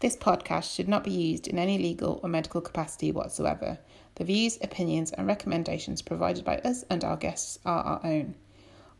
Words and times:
This 0.00 0.16
podcast 0.16 0.72
should 0.72 0.86
not 0.86 1.02
be 1.02 1.10
used 1.10 1.48
in 1.48 1.58
any 1.58 1.76
legal 1.76 2.20
or 2.22 2.28
medical 2.28 2.60
capacity 2.60 3.10
whatsoever. 3.10 3.80
The 4.14 4.22
views, 4.22 4.56
opinions, 4.62 5.10
and 5.10 5.26
recommendations 5.26 6.02
provided 6.02 6.44
by 6.44 6.58
us 6.58 6.84
and 6.88 7.02
our 7.02 7.16
guests 7.16 7.58
are 7.64 7.82
our 7.82 8.00
own. 8.04 8.36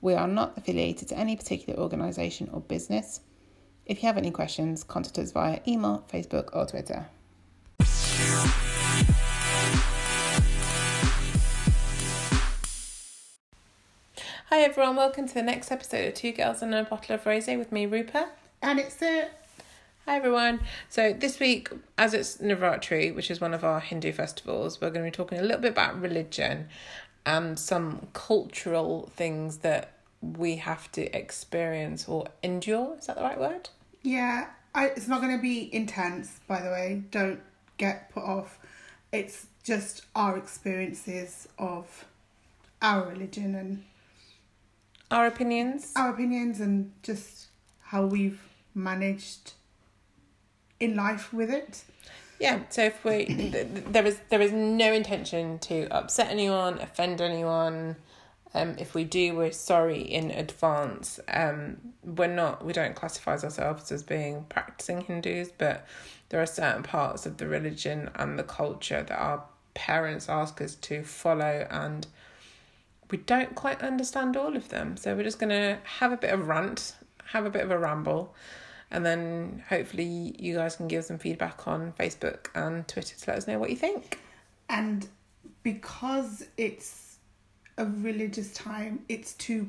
We 0.01 0.15
are 0.15 0.27
not 0.27 0.59
affiliated 0.59 1.07
to 1.11 1.17
any 1.17 1.37
particular 1.37 1.79
organisation 1.79 2.51
or 2.53 2.63
business. 2.63 3.21
If 3.87 4.03
you 4.03 4.09
have 4.09 4.19
any 4.19 4.33
questions, 4.33 4.83
contact 4.83 5.21
us 5.21 5.31
via 5.31 5.61
email, 5.69 6.05
Facebook, 6.13 6.49
or 6.53 6.67
Twitter. 6.67 7.07
Hi 14.51 14.63
everyone, 14.63 14.97
welcome 14.97 15.29
to 15.29 15.35
the 15.35 15.43
next 15.43 15.71
episode 15.71 16.09
of 16.09 16.15
Two 16.15 16.33
Girls 16.33 16.61
and 16.61 16.75
a 16.75 16.83
Bottle 16.83 17.15
of 17.15 17.23
Rosé 17.23 17.57
with 17.57 17.71
me, 17.71 17.87
Rupa. 17.87 18.31
And 18.61 18.81
it's 18.81 19.01
a 19.01 19.29
Hi 20.09 20.17
everyone. 20.17 20.61
So 20.89 21.13
this 21.13 21.39
week, 21.39 21.69
as 21.99 22.15
it's 22.15 22.39
Navratri, 22.39 23.15
which 23.15 23.31
is 23.31 23.43
one 23.43 23.53
of 23.53 23.63
our 23.63 23.79
Hindu 23.79 24.13
festivals, 24.13 24.81
we're 24.81 24.89
going 24.89 25.05
to 25.05 25.11
be 25.11 25.15
talking 25.15 25.37
a 25.39 25.43
little 25.43 25.61
bit 25.61 25.73
about 25.73 26.01
religion 26.01 26.69
and 27.27 27.59
some 27.59 28.09
cultural 28.15 29.13
things 29.17 29.59
that 29.59 29.99
we 30.23 30.57
have 30.57 30.91
to 30.93 31.15
experience 31.15 32.09
or 32.09 32.29
endure. 32.43 32.97
Is 32.99 33.05
that 33.09 33.17
the 33.17 33.23
right 33.23 33.39
word? 33.39 33.69
yeah. 34.03 34.47
I, 34.75 34.87
it's 34.87 35.09
not 35.09 35.21
going 35.21 35.37
to 35.37 35.43
be 35.43 35.69
intense, 35.75 36.41
by 36.49 36.63
the 36.63 36.71
way. 36.71 37.03
Don't 37.11 37.41
get 37.77 38.09
put 38.09 38.23
off. 38.23 38.59
It's 39.13 39.47
just 39.63 40.07
our 40.17 40.39
experiences 40.39 41.49
of 41.59 42.07
our 42.81 43.07
religion 43.11 43.55
and 43.55 43.85
Our 45.11 45.27
opinions. 45.27 45.93
our 45.97 46.09
opinions 46.09 46.61
and 46.61 46.93
just 47.03 47.49
how 47.83 48.07
we've 48.07 48.41
managed 48.75 49.53
in 50.81 50.97
life 50.97 51.33
with 51.33 51.51
it. 51.51 51.85
Yeah. 52.41 52.61
So 52.69 52.85
if 52.85 53.05
we, 53.05 53.25
th- 53.27 53.53
th- 53.53 53.85
there 53.89 54.07
is 54.07 54.21
there 54.29 54.41
is 54.41 54.53
no 54.53 54.93
intention 54.93 55.59
to 55.61 55.89
upset 55.91 56.31
anyone, 56.31 56.79
offend 56.79 57.21
anyone. 57.21 57.97
Um, 58.55 58.77
if 58.79 58.95
we 58.95 59.05
do, 59.05 59.37
we're 59.37 59.53
sorry 59.53 60.01
in 60.01 60.31
advance. 60.31 61.21
Um, 61.29 61.79
we're 62.05 62.29
not. 62.29 62.65
We 62.65 62.73
don't 62.73 62.95
classify 62.95 63.33
ourselves 63.33 63.93
as 63.93 64.03
being 64.03 64.47
practicing 64.49 65.03
Hindus, 65.03 65.51
but 65.57 65.87
there 66.29 66.41
are 66.41 66.47
certain 66.47 66.83
parts 66.83 67.27
of 67.27 67.39
the 67.39 67.47
religion 67.47 68.11
and 68.15 68.39
the 68.39 68.45
culture 68.45 69.03
that 69.03 69.19
our 69.19 69.43
parents 69.75 70.29
ask 70.29 70.61
us 70.61 70.75
to 70.77 71.03
follow, 71.03 71.67
and 71.71 72.07
we 73.11 73.19
don't 73.19 73.55
quite 73.55 73.83
understand 73.83 74.37
all 74.37 74.57
of 74.57 74.69
them. 74.69 74.97
So 74.97 75.15
we're 75.15 75.25
just 75.25 75.39
gonna 75.39 75.79
have 75.85 76.13
a 76.13 76.17
bit 76.17 76.33
of 76.33 76.49
rant, 76.49 76.95
have 77.27 77.45
a 77.45 77.51
bit 77.51 77.63
of 77.63 77.71
a 77.71 77.79
ramble, 77.79 78.35
and 78.91 79.05
then 79.05 79.63
hopefully 79.69 80.35
you 80.39 80.55
guys 80.57 80.77
can 80.77 80.89
give 80.89 81.05
some 81.05 81.19
feedback 81.19 81.67
on 81.67 81.93
Facebook 81.99 82.49
and 82.55 82.87
Twitter 82.89 83.17
to 83.17 83.31
let 83.31 83.39
us 83.39 83.47
know 83.47 83.59
what 83.59 83.71
you 83.71 83.77
think. 83.77 84.19
And 84.69 85.07
because 85.63 86.47
it's 86.57 87.19
a 87.77 87.85
religious 87.85 88.53
time, 88.53 89.05
it's 89.09 89.35
two 89.35 89.69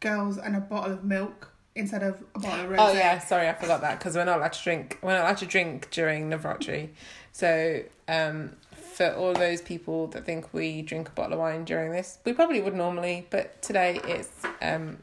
girls 0.00 0.38
and 0.38 0.56
a 0.56 0.60
bottle 0.60 0.92
of 0.92 1.04
milk 1.04 1.52
instead 1.74 2.02
of 2.02 2.22
a 2.34 2.40
bottle 2.40 2.64
of 2.64 2.70
rosé. 2.70 2.76
Oh 2.78 2.92
yeah, 2.92 3.18
sorry, 3.18 3.48
I 3.48 3.54
forgot 3.54 3.80
that 3.82 3.98
because 3.98 4.16
we're 4.16 4.24
not 4.24 4.38
allowed 4.38 4.52
to 4.54 4.62
drink. 4.62 4.98
We're 5.02 5.12
not 5.12 5.22
allowed 5.22 5.38
to 5.38 5.46
drink 5.46 5.90
during 5.90 6.30
Navratri. 6.30 6.90
So 7.32 7.82
um, 8.08 8.56
for 8.72 9.12
all 9.12 9.34
those 9.34 9.60
people 9.60 10.08
that 10.08 10.24
think 10.24 10.52
we 10.52 10.82
drink 10.82 11.08
a 11.08 11.12
bottle 11.12 11.34
of 11.34 11.38
wine 11.38 11.64
during 11.64 11.92
this, 11.92 12.18
we 12.24 12.32
probably 12.32 12.60
would 12.60 12.74
normally, 12.74 13.26
but 13.30 13.60
today 13.62 14.00
it's 14.04 14.30
um, 14.62 14.98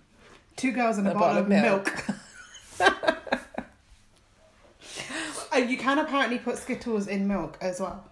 Two 0.55 0.71
girls 0.71 0.97
and 0.97 1.07
a, 1.07 1.11
A 1.11 1.13
bottle, 1.13 1.43
bottle 1.43 1.57
of 1.57 1.85
of 1.87 2.79
milk. 2.79 3.39
you 5.57 5.77
can 5.77 5.99
apparently 5.99 6.39
put 6.39 6.57
Skittles 6.57 7.07
in 7.07 7.27
milk 7.27 7.57
as 7.61 7.79
well. 7.79 8.03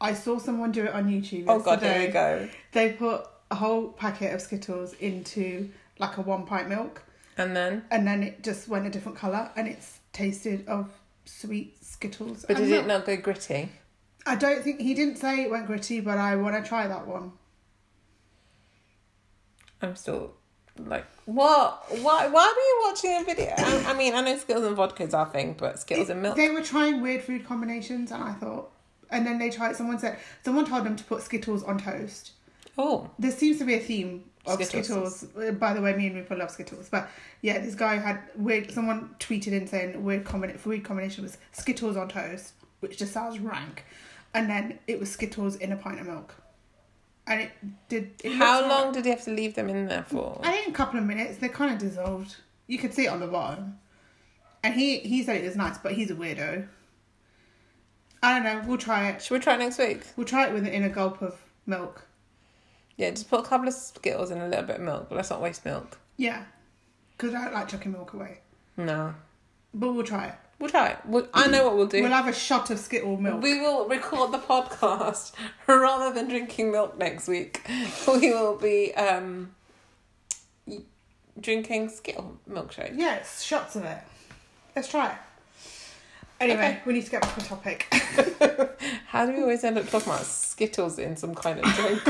I 0.00 0.14
saw 0.14 0.38
someone 0.38 0.70
do 0.72 0.84
it 0.84 0.92
on 0.92 1.08
YouTube. 1.10 1.44
oh 1.48 1.58
god, 1.60 1.80
here 1.80 1.90
yesterday. 1.90 2.06
we 2.06 2.12
go. 2.46 2.48
They 2.72 2.92
put 2.92 3.26
a 3.50 3.54
whole 3.56 3.88
packet 3.88 4.34
of 4.34 4.40
Skittles 4.40 4.92
into 4.94 5.70
like 5.98 6.16
a 6.18 6.20
one 6.20 6.46
pint 6.46 6.68
milk, 6.68 7.02
And 7.36 7.56
then, 7.56 7.84
and 7.90 8.06
then 8.06 8.22
it 8.22 8.42
just 8.44 8.68
went 8.68 8.86
a 8.86 8.90
different 8.90 9.18
color, 9.18 9.50
and 9.56 9.66
it's 9.66 9.98
tasted 10.12 10.68
of 10.68 10.90
sweet 11.24 11.82
Skittles. 11.84 12.44
but 12.46 12.56
did 12.56 12.70
it 12.70 12.86
not 12.86 13.04
go 13.06 13.16
gritty? 13.16 13.70
I 14.26 14.34
don't 14.36 14.62
think 14.62 14.80
he 14.80 14.94
didn't 14.94 15.16
say 15.16 15.42
it 15.42 15.50
went 15.50 15.66
gritty, 15.66 16.00
but 16.00 16.18
I 16.18 16.36
want 16.36 16.62
to 16.62 16.68
try 16.68 16.86
that 16.86 17.06
one. 17.06 17.32
I'm 19.80 19.96
still 19.96 20.34
like, 20.86 21.06
what? 21.24 21.84
Why? 22.02 22.26
Why 22.28 22.54
were 22.56 22.62
you 22.62 22.90
watching 22.90 23.20
a 23.20 23.24
video? 23.24 23.52
I, 23.56 23.92
I 23.92 23.94
mean, 23.96 24.14
I 24.14 24.20
know 24.20 24.36
Skittles 24.38 24.64
and 24.66 24.76
vodka 24.76 25.02
is 25.04 25.14
our 25.14 25.26
thing, 25.26 25.54
but 25.58 25.78
Skittles 25.78 26.10
and 26.10 26.22
milk. 26.22 26.36
They 26.36 26.50
were 26.50 26.62
trying 26.62 27.00
weird 27.02 27.22
food 27.22 27.46
combinations, 27.46 28.10
and 28.12 28.22
I 28.22 28.32
thought, 28.32 28.70
and 29.10 29.26
then 29.26 29.38
they 29.38 29.50
tried. 29.50 29.76
Someone 29.76 29.98
said 29.98 30.18
someone 30.44 30.64
told 30.66 30.84
them 30.84 30.96
to 30.96 31.04
put 31.04 31.22
Skittles 31.22 31.62
on 31.64 31.78
toast. 31.78 32.32
Oh, 32.76 33.10
There 33.18 33.32
seems 33.32 33.58
to 33.58 33.64
be 33.64 33.74
a 33.74 33.80
theme 33.80 34.24
of 34.46 34.62
Skittles. 34.62 35.16
Skittles. 35.20 35.48
Uh, 35.48 35.52
By 35.52 35.72
the 35.74 35.80
way, 35.82 35.94
me 35.96 36.06
and 36.06 36.16
Rupa 36.16 36.34
love 36.34 36.50
Skittles, 36.50 36.88
but 36.88 37.08
yeah, 37.42 37.58
this 37.58 37.74
guy 37.74 37.96
had 37.96 38.20
weird. 38.36 38.70
Someone 38.70 39.14
tweeted 39.18 39.48
in 39.52 39.66
saying 39.66 40.02
weird 40.04 40.24
combina- 40.24 40.56
food 40.58 40.84
combination 40.84 41.24
was 41.24 41.38
Skittles 41.52 41.96
on 41.96 42.08
toast, 42.08 42.52
which 42.80 42.96
just 42.96 43.12
sounds 43.12 43.38
rank, 43.40 43.84
and 44.34 44.48
then 44.48 44.78
it 44.86 45.00
was 45.00 45.10
Skittles 45.10 45.56
in 45.56 45.72
a 45.72 45.76
pint 45.76 45.98
of 46.00 46.06
milk, 46.06 46.34
and 47.28 47.42
it 47.42 47.50
did. 47.88 48.10
It 48.24 48.32
how 48.32 48.66
long 48.66 48.92
did 48.92 49.04
you 49.04 49.12
have 49.12 49.24
to 49.24 49.30
leave 49.30 49.54
them 49.54 49.68
in 49.68 49.86
there 49.86 50.02
for? 50.02 50.40
I 50.42 50.52
think 50.52 50.68
a 50.68 50.72
couple 50.72 50.98
of 50.98 51.04
minutes. 51.04 51.38
They 51.38 51.48
kind 51.48 51.72
of 51.72 51.78
dissolved. 51.78 52.36
You 52.66 52.78
could 52.78 52.94
see 52.94 53.04
it 53.04 53.08
on 53.08 53.20
the 53.20 53.26
bottom, 53.26 53.78
and 54.62 54.74
he 54.74 54.98
he 55.00 55.22
said 55.22 55.36
it 55.36 55.44
was 55.44 55.56
nice, 55.56 55.78
but 55.78 55.92
he's 55.92 56.10
a 56.10 56.14
weirdo. 56.14 56.66
I 58.22 58.34
don't 58.34 58.42
know. 58.42 58.64
We'll 58.66 58.78
try 58.78 59.10
it. 59.10 59.22
Should 59.22 59.34
we 59.34 59.40
try 59.40 59.54
it 59.54 59.58
next 59.58 59.78
week? 59.78 60.02
We'll 60.16 60.26
try 60.26 60.46
it 60.48 60.52
with 60.52 60.66
in 60.66 60.82
a 60.82 60.88
gulp 60.88 61.22
of 61.22 61.40
milk. 61.66 62.06
Yeah, 62.96 63.10
just 63.10 63.30
put 63.30 63.40
a 63.40 63.48
couple 63.48 63.68
of 63.68 63.74
Skittles 63.74 64.32
in 64.32 64.40
a 64.40 64.48
little 64.48 64.64
bit 64.64 64.76
of 64.76 64.82
milk, 64.82 65.06
but 65.08 65.16
let's 65.16 65.30
not 65.30 65.40
waste 65.40 65.64
milk. 65.64 65.98
Yeah, 66.16 66.44
because 67.16 67.34
I 67.34 67.44
don't 67.44 67.54
like 67.54 67.68
chucking 67.68 67.92
milk 67.92 68.12
away. 68.14 68.40
No. 68.76 69.14
But 69.72 69.92
we'll 69.92 70.04
try 70.04 70.28
it. 70.28 70.34
We'll 70.58 70.70
try 70.70 70.88
it. 70.88 70.98
We'll, 71.04 71.28
I 71.32 71.46
know 71.46 71.64
what 71.66 71.76
we'll 71.76 71.86
do. 71.86 72.02
We'll 72.02 72.10
have 72.10 72.26
a 72.26 72.32
shot 72.32 72.70
of 72.70 72.78
Skittle 72.80 73.16
milk. 73.16 73.40
we 73.42 73.60
will 73.60 73.86
record 73.88 74.32
the 74.32 74.38
podcast 74.38 75.32
rather 75.68 76.12
than 76.12 76.28
drinking 76.28 76.72
milk 76.72 76.98
next 76.98 77.28
week. 77.28 77.62
We 78.08 78.30
will 78.32 78.56
be 78.56 78.92
um, 78.94 79.54
drinking 81.40 81.90
Skittle 81.90 82.38
milkshake. 82.50 82.94
Yes, 82.96 83.42
shots 83.42 83.76
of 83.76 83.84
it. 83.84 83.98
Let's 84.74 84.88
try 84.88 85.10
it. 85.12 85.18
Anyway, 86.40 86.58
Okay. 86.60 86.78
we 86.86 86.92
need 86.92 87.04
to 87.04 87.10
get 87.10 87.22
back 87.22 87.36
on 87.38 87.44
topic. 87.44 87.86
How 89.08 89.26
do 89.26 89.32
we 89.32 89.42
always 89.42 89.64
end 89.64 89.76
up 89.78 89.88
talking 89.88 90.12
about 90.12 90.24
Skittles 90.24 90.98
in 90.98 91.16
some 91.16 91.34
kind 91.34 91.58
of 91.60 91.64
drink? 91.74 92.02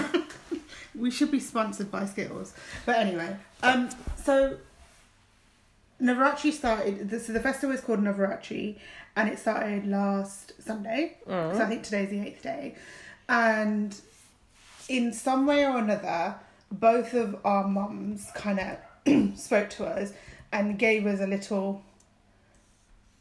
we 0.94 1.10
should 1.10 1.30
be 1.30 1.40
sponsored 1.40 1.90
by 1.90 2.04
Skittles. 2.06 2.52
But 2.84 2.96
anyway, 2.98 3.36
um, 3.62 3.88
so 4.22 4.56
Navratri 6.00 6.52
started. 6.52 7.10
So 7.22 7.32
the 7.32 7.40
festival 7.40 7.74
is 7.74 7.80
called 7.80 8.00
Navratri, 8.00 8.78
and 9.16 9.28
it 9.28 9.38
started 9.38 9.86
last 9.86 10.52
Sunday. 10.62 11.18
So 11.26 11.32
I 11.32 11.62
oh. 11.62 11.66
think 11.66 11.82
today's 11.82 12.10
the 12.10 12.20
eighth 12.20 12.42
day, 12.42 12.76
and 13.28 13.98
in 14.88 15.12
some 15.12 15.46
way 15.46 15.64
or 15.64 15.78
another, 15.78 16.36
both 16.70 17.14
of 17.14 17.36
our 17.44 17.66
mums 17.66 18.30
kind 18.34 18.60
of 18.60 19.38
spoke 19.38 19.70
to 19.70 19.86
us 19.86 20.12
and 20.52 20.78
gave 20.78 21.06
us 21.06 21.20
a 21.20 21.26
little 21.26 21.82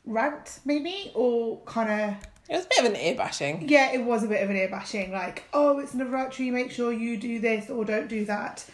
rant, 0.06 0.60
maybe, 0.66 1.12
or 1.14 1.60
kind 1.66 1.90
of 1.90 2.28
It 2.50 2.56
was 2.56 2.66
a 2.66 2.70
bit 2.70 2.80
of 2.80 2.86
an 2.86 2.96
ear 2.96 3.16
bashing. 3.16 3.68
yeah, 3.68 3.92
it 3.92 4.04
was 4.04 4.24
a 4.24 4.28
bit 4.28 4.42
of 4.44 4.50
an 4.50 4.56
ear 4.56 4.70
bashing. 4.70 5.12
Like, 5.12 5.44
oh, 5.54 5.80
it's 5.80 5.94
Navratri, 5.94 6.52
make 6.52 6.72
sure 6.72 6.92
you 6.92 7.18
do 7.18 7.40
this 7.40 7.70
or 7.70 7.84
don't 7.86 8.08
do 8.08 8.26
that. 8.26 8.66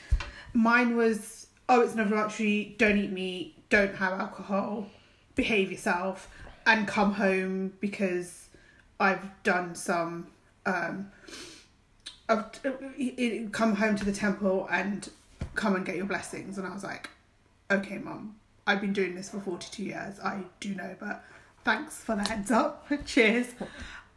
Mine 0.53 0.95
was, 0.95 1.47
oh, 1.67 1.81
it's 1.81 1.93
Navratri, 1.93 2.77
don't 2.77 2.97
eat 2.97 3.11
meat, 3.11 3.62
don't 3.73 3.95
have 3.95 4.19
alcohol, 4.19 4.85
behave 5.33 5.71
yourself, 5.71 6.29
and 6.67 6.87
come 6.87 7.11
home 7.13 7.73
because 7.79 8.49
I've 8.99 9.25
done 9.41 9.73
some. 9.73 10.27
Um, 10.67 11.11
I've, 12.29 12.51
come 13.51 13.75
home 13.75 13.95
to 13.95 14.05
the 14.05 14.11
temple 14.11 14.67
and 14.71 15.09
come 15.55 15.75
and 15.75 15.83
get 15.83 15.95
your 15.95 16.05
blessings. 16.05 16.59
And 16.59 16.67
I 16.67 16.73
was 16.73 16.83
like, 16.83 17.09
okay, 17.71 17.97
mum, 17.97 18.35
I've 18.67 18.79
been 18.79 18.93
doing 18.93 19.15
this 19.15 19.31
for 19.31 19.39
42 19.39 19.83
years. 19.83 20.19
I 20.19 20.43
do 20.59 20.75
know, 20.75 20.95
but 20.99 21.23
thanks 21.65 21.97
for 21.97 22.15
the 22.15 22.21
heads 22.21 22.51
up. 22.51 22.87
Cheers. 23.07 23.47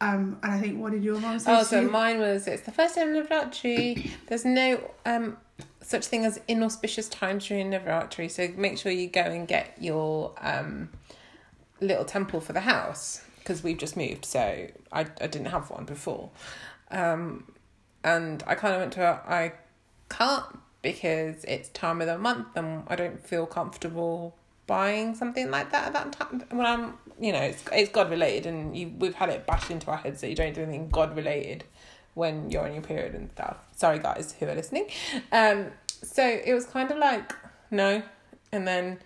Um, 0.02 0.38
and 0.42 0.52
I 0.52 0.60
think, 0.60 0.78
what 0.78 0.92
did 0.92 1.02
your 1.02 1.18
mum 1.18 1.38
say? 1.38 1.56
Oh, 1.56 1.62
so 1.62 1.80
you? 1.80 1.90
mine 1.90 2.18
was 2.18 2.46
it's 2.46 2.62
the 2.62 2.72
first 2.72 2.94
day 2.94 3.00
of 3.00 3.08
Navratri. 3.08 4.10
There's 4.26 4.44
no 4.44 4.90
um 5.06 5.38
such 5.82 6.06
thing 6.06 6.24
as 6.24 6.40
inauspicious 6.48 7.08
times 7.08 7.46
during 7.46 7.70
Navratri, 7.70 8.30
so 8.30 8.48
make 8.56 8.78
sure 8.78 8.90
you 8.90 9.08
go 9.08 9.20
and 9.20 9.46
get 9.46 9.76
your 9.80 10.34
um 10.40 10.90
little 11.80 12.04
temple 12.04 12.40
for 12.40 12.52
the 12.52 12.60
house 12.60 13.22
because 13.38 13.62
we've 13.62 13.78
just 13.78 13.96
moved, 13.96 14.24
so 14.24 14.66
I 14.92 15.00
I 15.20 15.26
didn't 15.26 15.46
have 15.46 15.70
one 15.70 15.84
before, 15.84 16.30
um, 16.90 17.52
and 18.02 18.42
I 18.46 18.54
kind 18.54 18.74
of 18.74 18.80
went 18.80 18.92
to 18.94 19.04
I 19.04 19.52
can't 20.08 20.44
because 20.82 21.44
it's 21.44 21.68
time 21.70 22.00
of 22.00 22.06
the 22.06 22.18
month 22.18 22.48
and 22.56 22.84
I 22.86 22.96
don't 22.96 23.24
feel 23.24 23.46
comfortable 23.46 24.36
buying 24.66 25.14
something 25.14 25.50
like 25.50 25.70
that 25.70 25.88
at 25.88 25.92
that 25.92 26.12
time. 26.12 26.44
When 26.50 26.66
I'm, 26.66 26.94
you 27.20 27.32
know, 27.32 27.40
it's 27.40 27.62
it's 27.72 27.90
God 27.90 28.10
related, 28.10 28.46
and 28.46 28.76
you 28.76 28.92
we've 28.98 29.14
had 29.14 29.28
it 29.28 29.46
bashed 29.46 29.70
into 29.70 29.90
our 29.90 29.96
heads 29.96 30.20
that 30.20 30.28
you 30.28 30.36
don't 30.36 30.54
do 30.54 30.62
anything 30.62 30.88
God 30.88 31.16
related 31.16 31.64
when 32.16 32.50
you're 32.50 32.64
on 32.64 32.72
your 32.72 32.82
period 32.82 33.14
and 33.14 33.30
stuff. 33.30 33.58
Sorry, 33.72 33.98
guys 33.98 34.34
who 34.40 34.46
are 34.46 34.54
listening. 34.54 34.88
Um, 35.30 35.66
so 36.02 36.26
it 36.26 36.54
was 36.54 36.64
kind 36.64 36.90
of 36.90 36.96
like 36.96 37.32
no, 37.70 38.02
and 38.50 38.66
then 38.66 39.00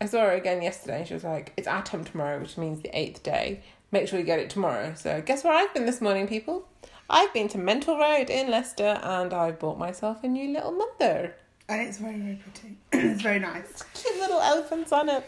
I 0.00 0.06
saw 0.06 0.22
her 0.22 0.32
again 0.32 0.60
yesterday, 0.60 0.98
and 0.98 1.08
she 1.08 1.14
was 1.14 1.24
like, 1.24 1.52
"It's 1.56 1.68
Atum 1.68 2.04
tomorrow, 2.04 2.40
which 2.40 2.58
means 2.58 2.82
the 2.82 2.90
eighth 2.98 3.22
day. 3.22 3.62
Make 3.92 4.08
sure 4.08 4.18
you 4.18 4.24
get 4.24 4.40
it 4.40 4.50
tomorrow." 4.50 4.92
So 4.96 5.22
guess 5.22 5.44
where 5.44 5.54
I've 5.54 5.72
been 5.72 5.86
this 5.86 6.00
morning, 6.00 6.26
people? 6.26 6.68
I've 7.08 7.32
been 7.32 7.46
to 7.48 7.58
Melton 7.58 7.96
Road 7.96 8.28
in 8.28 8.50
Leicester, 8.50 8.98
and 9.02 9.32
I've 9.32 9.60
bought 9.60 9.78
myself 9.78 10.24
a 10.24 10.28
new 10.28 10.52
little 10.52 10.72
mandir. 10.72 11.34
And 11.68 11.80
it's 11.80 11.98
very, 11.98 12.18
very 12.18 12.36
pretty. 12.42 12.76
it's 13.12 13.22
very 13.22 13.38
nice. 13.38 13.84
Cute 13.94 14.16
little 14.16 14.40
elephants 14.40 14.90
on 14.92 15.08
it. 15.08 15.24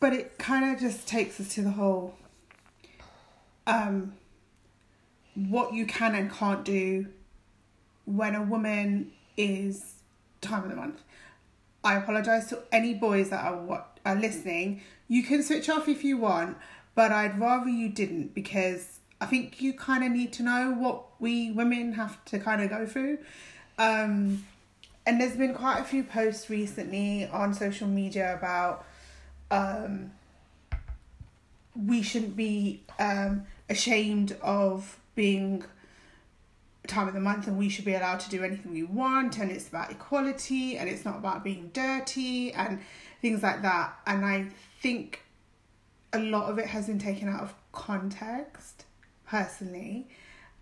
But 0.00 0.12
it 0.12 0.36
kind 0.38 0.74
of 0.74 0.80
just 0.80 1.08
takes 1.08 1.40
us 1.40 1.54
to 1.54 1.62
the 1.62 1.70
whole 1.70 2.14
um, 3.66 4.14
what 5.46 5.72
you 5.72 5.86
can 5.86 6.14
and 6.14 6.32
can't 6.32 6.64
do 6.64 7.06
when 8.04 8.34
a 8.34 8.42
woman 8.42 9.12
is 9.36 9.94
time 10.40 10.64
of 10.64 10.70
the 10.70 10.76
month. 10.76 11.00
I 11.84 11.94
apologize 11.94 12.46
to 12.48 12.60
any 12.72 12.94
boys 12.94 13.30
that 13.30 13.44
are 13.44 13.56
what 13.56 14.00
are 14.04 14.16
listening. 14.16 14.82
You 15.06 15.22
can 15.22 15.42
switch 15.42 15.68
off 15.68 15.88
if 15.88 16.02
you 16.02 16.16
want, 16.16 16.56
but 16.94 17.12
I'd 17.12 17.38
rather 17.38 17.68
you 17.68 17.88
didn't 17.88 18.34
because 18.34 18.98
I 19.20 19.26
think 19.26 19.60
you 19.60 19.72
kind 19.72 20.02
of 20.02 20.10
need 20.10 20.32
to 20.34 20.42
know 20.42 20.72
what 20.72 21.04
we 21.20 21.52
women 21.52 21.92
have 21.92 22.24
to 22.26 22.38
kind 22.38 22.60
of 22.62 22.70
go 22.70 22.84
through. 22.84 23.18
Um, 23.78 24.44
and 25.06 25.20
there's 25.20 25.36
been 25.36 25.54
quite 25.54 25.78
a 25.78 25.84
few 25.84 26.02
posts 26.02 26.50
recently 26.50 27.26
on 27.28 27.54
social 27.54 27.86
media 27.86 28.34
about 28.34 28.84
um, 29.50 30.10
we 31.74 32.02
shouldn't 32.02 32.36
be 32.36 32.82
um, 32.98 33.46
ashamed 33.70 34.36
of 34.42 34.98
being 35.18 35.64
time 36.86 37.08
of 37.08 37.12
the 37.12 37.20
month 37.20 37.48
and 37.48 37.58
we 37.58 37.68
should 37.68 37.84
be 37.84 37.92
allowed 37.94 38.20
to 38.20 38.30
do 38.30 38.44
anything 38.44 38.72
we 38.72 38.84
want 38.84 39.36
and 39.40 39.50
it's 39.50 39.68
about 39.68 39.90
equality 39.90 40.78
and 40.78 40.88
it's 40.88 41.04
not 41.04 41.16
about 41.16 41.42
being 41.42 41.68
dirty 41.74 42.52
and 42.52 42.78
things 43.20 43.42
like 43.42 43.60
that. 43.62 43.92
And 44.06 44.24
i 44.24 44.46
think 44.80 45.22
a 46.12 46.20
lot 46.20 46.48
of 46.50 46.58
it 46.58 46.66
has 46.66 46.86
been 46.86 47.00
taken 47.00 47.28
out 47.28 47.40
of 47.42 47.52
context 47.72 48.84
personally. 49.26 50.06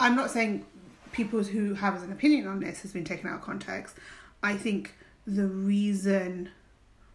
I'm 0.00 0.16
not 0.16 0.30
saying 0.30 0.64
people 1.12 1.44
who 1.44 1.74
have 1.74 2.02
an 2.02 2.10
opinion 2.10 2.48
on 2.48 2.58
this 2.60 2.80
has 2.82 2.92
been 2.92 3.04
taken 3.04 3.28
out 3.28 3.36
of 3.36 3.42
context. 3.42 3.94
I 4.42 4.56
think 4.56 4.94
the 5.26 5.46
reason 5.46 6.48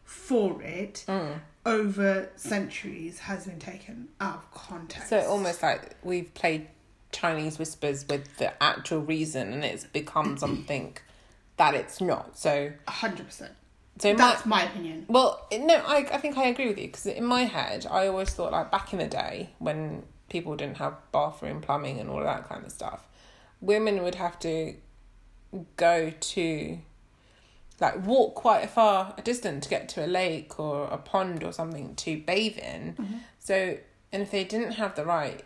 for 0.06 0.62
it 0.62 1.06
Mm. 1.08 1.40
over 1.66 2.30
centuries 2.36 3.20
has 3.20 3.46
been 3.48 3.60
taken 3.60 4.10
out 4.20 4.36
of 4.36 4.52
context. 4.54 5.10
So 5.10 5.20
almost 5.28 5.62
like 5.64 5.96
we've 6.04 6.34
played 6.34 6.68
Chinese 7.12 7.60
whispers 7.60 8.08
with 8.08 8.38
the 8.38 8.62
actual 8.62 9.00
reason, 9.00 9.54
and 9.54 9.64
it's 9.64 9.86
become 9.86 10.38
something 10.38 10.98
that 11.58 11.74
it's 11.74 12.02
not. 12.02 12.38
So, 12.38 12.72
100% 12.88 13.50
so 14.00 14.14
my, 14.14 14.18
that's 14.18 14.46
my 14.46 14.64
opinion 14.64 15.06
well, 15.10 15.46
no, 15.52 15.76
I 15.76 15.98
I 16.12 16.18
think 16.18 16.38
I 16.38 16.46
agree 16.46 16.68
with 16.68 16.80
you 16.80 16.88
because 16.88 17.06
in 17.06 17.26
my 17.26 17.44
head, 17.44 17.86
I 17.90 18.08
always 18.08 18.30
thought 18.34 18.52
like 18.52 18.72
back 18.72 18.94
in 18.94 19.00
the 19.00 19.08
day 19.08 19.52
when 19.60 20.04
people 20.30 20.56
didn't 20.56 20.78
have 20.78 20.96
bathroom 21.12 21.62
plumbing 21.62 22.00
and 22.00 22.10
all 22.10 22.20
of 22.20 22.24
that 22.24 22.48
kind 22.48 22.66
of 22.66 22.72
stuff, 22.72 23.06
women 23.60 24.02
would 24.02 24.16
have 24.16 24.40
to 24.40 24.76
go 25.76 26.12
to 26.20 26.80
like 27.80 28.06
walk 28.06 28.36
quite 28.36 28.64
a 28.64 28.68
far 28.68 29.14
a 29.18 29.22
distance 29.22 29.66
to 29.66 29.70
get 29.70 29.90
to 29.90 30.06
a 30.06 30.08
lake 30.08 30.60
or 30.60 30.86
a 30.86 30.98
pond 30.98 31.44
or 31.44 31.52
something 31.52 31.96
to 31.96 32.18
bathe 32.22 32.58
in. 32.58 32.94
Mm-hmm. 32.94 33.18
So, 33.40 33.78
and 34.12 34.22
if 34.24 34.32
they 34.32 34.44
didn't 34.44 34.74
have 34.74 34.96
the 34.96 35.06
right, 35.06 35.44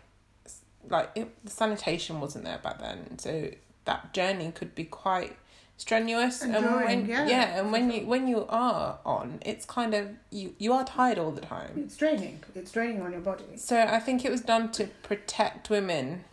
like 0.88 1.10
it, 1.14 1.28
the 1.44 1.50
sanitation 1.50 2.20
wasn't 2.20 2.44
there 2.44 2.58
back 2.58 2.80
then, 2.80 3.18
so 3.18 3.50
that 3.84 4.12
journey 4.12 4.52
could 4.52 4.74
be 4.74 4.84
quite 4.84 5.36
strenuous. 5.76 6.42
and 6.42 6.54
when, 6.54 7.06
yeah, 7.06 7.60
and 7.60 7.72
when 7.72 7.90
you 7.90 8.06
when 8.06 8.28
you 8.28 8.46
are 8.48 8.98
on, 9.04 9.40
it's 9.44 9.64
kind 9.64 9.94
of 9.94 10.10
you 10.30 10.54
you 10.58 10.72
are 10.72 10.84
tired 10.84 11.18
all 11.18 11.30
the 11.30 11.40
time. 11.40 11.72
It's 11.76 11.96
draining. 11.96 12.42
It's 12.54 12.72
draining 12.72 13.02
on 13.02 13.12
your 13.12 13.20
body. 13.20 13.56
So 13.56 13.80
I 13.80 14.00
think 14.00 14.24
it 14.24 14.30
was 14.30 14.40
done 14.40 14.70
to 14.72 14.86
protect 15.02 15.70
women 15.70 16.24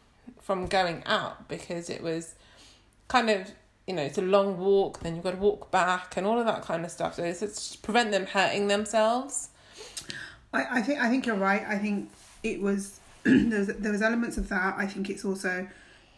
from 0.42 0.68
going 0.68 1.04
out 1.06 1.48
because 1.48 1.90
it 1.90 2.02
was 2.02 2.36
kind 3.08 3.30
of 3.30 3.52
you 3.88 3.94
know 3.94 4.04
it's 4.04 4.18
a 4.18 4.22
long 4.22 4.58
walk, 4.58 5.00
then 5.02 5.16
you've 5.16 5.24
got 5.24 5.32
to 5.32 5.38
walk 5.38 5.72
back 5.72 6.18
and 6.18 6.26
all 6.26 6.40
of 6.40 6.46
that 6.46 6.62
kind 6.62 6.86
of 6.86 6.92
stuff. 6.92 7.16
So 7.16 7.24
it's, 7.24 7.42
it's 7.42 7.72
to 7.72 7.78
prevent 7.80 8.12
them 8.12 8.26
hurting 8.26 8.68
themselves. 8.68 9.50
I, 10.54 10.80
I 10.80 10.82
think 10.82 11.00
I 11.00 11.10
think 11.10 11.26
you're 11.26 11.36
right. 11.36 11.64
I 11.68 11.78
think 11.78 12.10
it 12.44 12.62
was 12.62 13.00
there 13.50 13.60
was 13.60 13.68
there 13.68 13.92
was 13.92 14.02
elements 14.02 14.38
of 14.38 14.50
that. 14.50 14.76
I 14.78 14.86
think 14.86 15.10
it's 15.10 15.26
also 15.26 15.68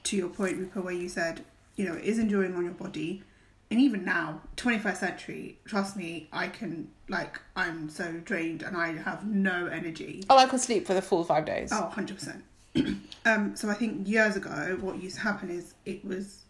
to 0.04 0.16
your 0.16 0.30
point, 0.30 0.58
Rupa, 0.58 0.82
where 0.82 0.94
you 0.94 1.10
said 1.10 1.46
you 1.76 1.86
know 1.86 1.96
it 1.96 2.04
is 2.04 2.20
enduring 2.20 2.56
on 2.56 2.64
your 2.64 2.74
body, 2.74 3.24
and 3.72 3.80
even 3.80 4.06
now, 4.06 4.42
21st 4.58 4.98
century, 4.98 5.60
trust 5.66 5.98
me, 5.98 6.30
I 6.32 6.48
can 6.48 6.90
like 7.10 7.42
I'm 7.56 7.90
so 7.90 8.14
drained 8.24 8.62
and 8.62 8.78
I 8.78 8.94
have 8.94 9.26
no 9.26 9.68
energy. 9.68 10.24
Oh, 10.30 10.38
I 10.38 10.46
could 10.46 10.62
sleep 10.62 10.86
for 10.86 10.94
the 10.94 11.02
full 11.02 11.24
five 11.24 11.46
days. 11.46 11.72
Oh, 11.72 11.92
100%. 11.94 12.42
um, 13.26 13.56
so 13.56 13.70
I 13.70 13.74
think 13.74 14.08
years 14.08 14.36
ago, 14.36 14.78
what 14.82 15.02
used 15.02 15.16
to 15.16 15.22
happen 15.22 15.50
is 15.50 15.74
it 15.86 16.06
was 16.06 16.44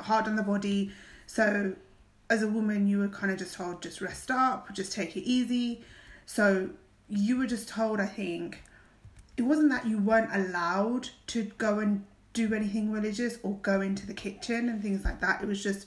hard 0.00 0.26
on 0.26 0.36
the 0.36 0.42
body. 0.42 0.92
So 1.26 1.74
as 2.28 2.42
a 2.42 2.48
woman, 2.48 2.86
you 2.86 2.98
were 2.98 3.08
kind 3.08 3.32
of 3.32 3.38
just 3.38 3.54
told, 3.54 3.82
just 3.82 4.00
rest 4.00 4.30
up, 4.30 4.72
just 4.72 4.92
take 4.92 5.16
it 5.16 5.22
easy. 5.22 5.82
So 6.26 6.70
you 7.08 7.38
were 7.38 7.46
just 7.46 7.68
told, 7.68 8.00
I 8.00 8.06
think, 8.06 8.62
it 9.42 9.46
wasn't 9.48 9.70
that 9.70 9.86
you 9.86 9.98
weren't 9.98 10.30
allowed 10.34 11.08
to 11.28 11.42
go 11.58 11.80
and 11.80 12.04
do 12.32 12.54
anything 12.54 12.92
religious 12.92 13.38
or 13.42 13.54
go 13.62 13.80
into 13.80 14.06
the 14.06 14.14
kitchen 14.14 14.68
and 14.68 14.80
things 14.80 15.04
like 15.04 15.20
that. 15.20 15.42
It 15.42 15.46
was 15.48 15.62
just, 15.62 15.86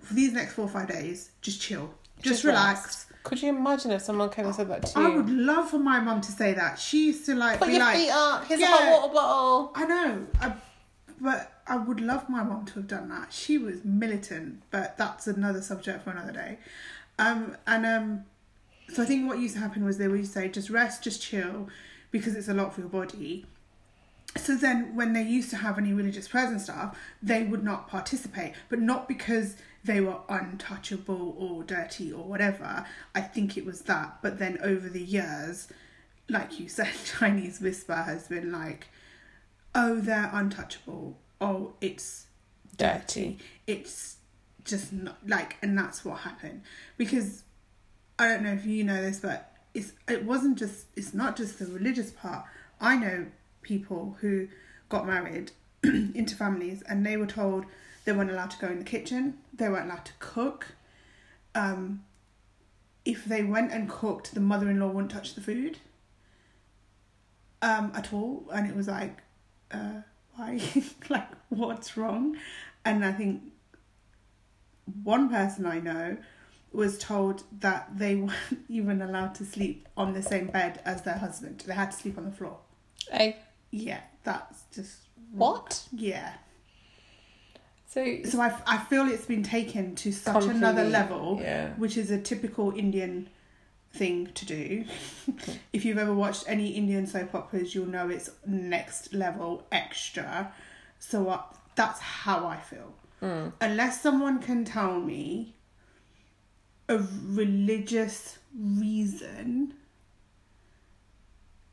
for 0.00 0.14
these 0.14 0.32
next 0.32 0.54
four 0.54 0.64
or 0.64 0.68
five 0.68 0.88
days, 0.88 1.30
just 1.42 1.60
chill. 1.60 1.92
Just, 2.16 2.42
Just 2.42 2.44
relax. 2.44 2.84
rest. 2.84 3.06
Could 3.22 3.42
you 3.42 3.50
imagine 3.50 3.90
if 3.92 4.02
someone 4.02 4.30
came 4.30 4.46
and 4.46 4.54
said 4.54 4.68
that 4.68 4.84
to 4.86 5.00
you? 5.00 5.06
I 5.06 5.16
would 5.16 5.28
love 5.30 5.70
for 5.70 5.78
my 5.78 6.00
mum 6.00 6.20
to 6.22 6.32
say 6.32 6.52
that. 6.54 6.78
She 6.78 7.06
used 7.08 7.24
to 7.26 7.34
like 7.34 7.58
Put 7.58 7.68
be 7.68 7.74
your 7.74 7.82
like, 7.82 7.96
feet 7.96 8.10
up. 8.10 8.44
Here's 8.46 8.60
Yeah. 8.60 8.74
a 8.74 8.76
hot 8.76 9.00
water 9.02 9.14
bottle. 9.14 9.72
I 9.74 9.84
know, 9.86 10.26
I, 10.40 10.52
but 11.20 11.62
I 11.66 11.76
would 11.76 12.00
love 12.00 12.28
my 12.28 12.42
mom 12.42 12.64
to 12.66 12.72
have 12.74 12.88
done 12.88 13.08
that. 13.10 13.32
She 13.32 13.56
was 13.58 13.84
militant, 13.84 14.62
but 14.70 14.96
that's 14.98 15.26
another 15.26 15.60
subject 15.62 16.02
for 16.04 16.10
another 16.10 16.32
day. 16.32 16.58
Um, 17.18 17.56
and 17.66 17.86
um, 17.86 18.24
so 18.88 19.02
I 19.02 19.06
think 19.06 19.28
what 19.28 19.38
used 19.38 19.54
to 19.54 19.60
happen 19.60 19.84
was 19.84 19.96
they 19.98 20.08
would 20.08 20.26
say, 20.26 20.48
just 20.48 20.68
rest, 20.70 21.02
just 21.04 21.22
chill, 21.22 21.68
because 22.10 22.34
it's 22.34 22.48
a 22.48 22.54
lot 22.54 22.74
for 22.74 22.80
your 22.80 22.90
body. 22.90 23.46
So 24.36 24.54
then, 24.54 24.94
when 24.94 25.12
they 25.12 25.22
used 25.22 25.50
to 25.50 25.56
have 25.56 25.76
any 25.76 25.92
religious 25.92 26.28
prayers 26.28 26.50
and 26.50 26.60
stuff, 26.60 26.96
they 27.20 27.42
would 27.42 27.64
not 27.64 27.88
participate, 27.88 28.54
but 28.68 28.78
not 28.78 29.08
because 29.08 29.56
they 29.82 30.00
were 30.00 30.18
untouchable 30.28 31.34
or 31.36 31.64
dirty 31.64 32.12
or 32.12 32.22
whatever. 32.24 32.86
I 33.14 33.22
think 33.22 33.56
it 33.56 33.66
was 33.66 33.82
that. 33.82 34.18
But 34.22 34.38
then 34.38 34.58
over 34.62 34.88
the 34.88 35.02
years, 35.02 35.68
like 36.28 36.60
you 36.60 36.68
said, 36.68 36.92
Chinese 37.04 37.60
whisper 37.60 37.94
has 37.94 38.28
been 38.28 38.52
like, 38.52 38.88
oh, 39.74 40.00
they're 40.00 40.30
untouchable. 40.32 41.18
Oh, 41.40 41.72
it's 41.80 42.26
dirty. 42.76 43.38
It's 43.66 44.16
just 44.64 44.92
not 44.92 45.16
like, 45.26 45.56
and 45.62 45.76
that's 45.76 46.04
what 46.04 46.20
happened. 46.20 46.62
Because 46.96 47.42
I 48.18 48.28
don't 48.28 48.42
know 48.42 48.52
if 48.52 48.64
you 48.66 48.84
know 48.84 49.00
this, 49.00 49.18
but 49.20 49.52
it's 49.74 49.92
it 50.08 50.24
wasn't 50.24 50.58
just 50.58 50.86
it's 50.96 51.14
not 51.14 51.36
just 51.36 51.58
the 51.58 51.66
religious 51.66 52.10
part. 52.10 52.44
I 52.80 52.96
know 52.96 53.26
people 53.62 54.16
who 54.20 54.48
got 54.88 55.06
married 55.06 55.52
into 55.82 56.34
families 56.34 56.82
and 56.88 57.04
they 57.04 57.16
were 57.16 57.26
told 57.26 57.66
they 58.04 58.12
weren't 58.12 58.30
allowed 58.30 58.50
to 58.52 58.58
go 58.58 58.68
in 58.68 58.78
the 58.78 58.84
kitchen, 58.84 59.38
they 59.52 59.68
weren't 59.68 59.86
allowed 59.86 60.06
to 60.06 60.12
cook. 60.18 60.68
Um, 61.54 62.04
if 63.04 63.24
they 63.24 63.42
went 63.42 63.72
and 63.72 63.88
cooked, 63.88 64.34
the 64.34 64.40
mother 64.40 64.70
in 64.70 64.80
law 64.80 64.88
wouldn't 64.88 65.12
touch 65.12 65.34
the 65.34 65.40
food 65.40 65.78
um, 67.62 67.92
at 67.94 68.12
all. 68.12 68.46
And 68.52 68.68
it 68.68 68.76
was 68.76 68.88
like, 68.88 69.18
uh, 69.70 70.02
why? 70.34 70.60
like, 71.08 71.28
what's 71.48 71.96
wrong? 71.96 72.36
And 72.84 73.04
I 73.04 73.12
think 73.12 73.42
one 75.02 75.28
person 75.28 75.66
I 75.66 75.80
know 75.80 76.16
was 76.72 76.98
told 76.98 77.42
that 77.60 77.98
they 77.98 78.14
weren't 78.16 78.34
even 78.68 79.02
allowed 79.02 79.34
to 79.36 79.44
sleep 79.44 79.88
on 79.96 80.12
the 80.12 80.22
same 80.22 80.46
bed 80.48 80.80
as 80.84 81.02
their 81.02 81.18
husband. 81.18 81.64
They 81.66 81.74
had 81.74 81.90
to 81.90 81.96
sleep 81.96 82.18
on 82.18 82.24
the 82.24 82.32
floor. 82.32 82.58
Hey, 83.10 83.36
Yeah, 83.70 84.00
that's 84.24 84.62
just 84.72 84.96
what? 85.32 85.86
yeah. 85.92 86.34
So 87.88 88.22
So 88.24 88.40
I, 88.40 88.56
I 88.66 88.78
feel 88.78 89.08
it's 89.08 89.26
been 89.26 89.42
taken 89.42 89.96
to 89.96 90.12
such 90.12 90.44
another 90.44 90.84
level, 90.84 91.38
yeah. 91.40 91.70
which 91.74 91.96
is 91.96 92.10
a 92.10 92.20
typical 92.20 92.70
Indian 92.76 93.28
thing 93.92 94.28
to 94.34 94.46
do. 94.46 94.84
if 95.72 95.84
you've 95.84 95.98
ever 95.98 96.14
watched 96.14 96.44
any 96.46 96.68
Indian 96.68 97.06
soap 97.06 97.34
operas, 97.34 97.74
you'll 97.74 97.86
know 97.86 98.08
it's 98.08 98.30
next 98.46 99.12
level 99.12 99.66
extra. 99.72 100.52
So 101.00 101.28
uh, 101.30 101.42
that's 101.74 101.98
how 101.98 102.46
I 102.46 102.58
feel. 102.58 102.94
Mm. 103.20 103.52
Unless 103.60 104.00
someone 104.00 104.38
can 104.40 104.64
tell 104.64 105.00
me 105.00 105.54
a 106.90 107.06
religious 107.24 108.38
reason 108.58 109.74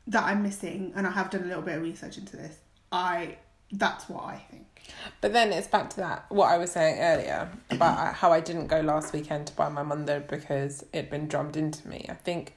that 0.06 0.24
I'm 0.24 0.42
missing, 0.42 0.92
and 0.96 1.06
I 1.06 1.10
have 1.10 1.28
done 1.28 1.42
a 1.42 1.46
little 1.46 1.62
bit 1.62 1.76
of 1.76 1.82
research 1.82 2.16
into 2.16 2.36
this, 2.36 2.56
I 2.90 3.36
that's 3.70 4.08
what 4.08 4.24
I 4.24 4.36
think. 4.50 4.64
But 5.20 5.34
then 5.34 5.52
it's 5.52 5.66
back 5.66 5.90
to 5.90 5.96
that 5.96 6.24
what 6.30 6.50
I 6.50 6.56
was 6.56 6.72
saying 6.72 6.98
earlier 6.98 7.50
about 7.70 8.14
how 8.14 8.32
I 8.32 8.40
didn't 8.40 8.68
go 8.68 8.80
last 8.80 9.12
weekend 9.12 9.48
to 9.48 9.52
buy 9.52 9.68
my 9.68 9.82
mandir 9.82 10.26
because 10.26 10.84
it'd 10.94 11.10
been 11.10 11.28
drummed 11.28 11.56
into 11.56 11.86
me. 11.86 12.06
I 12.08 12.14
think 12.14 12.54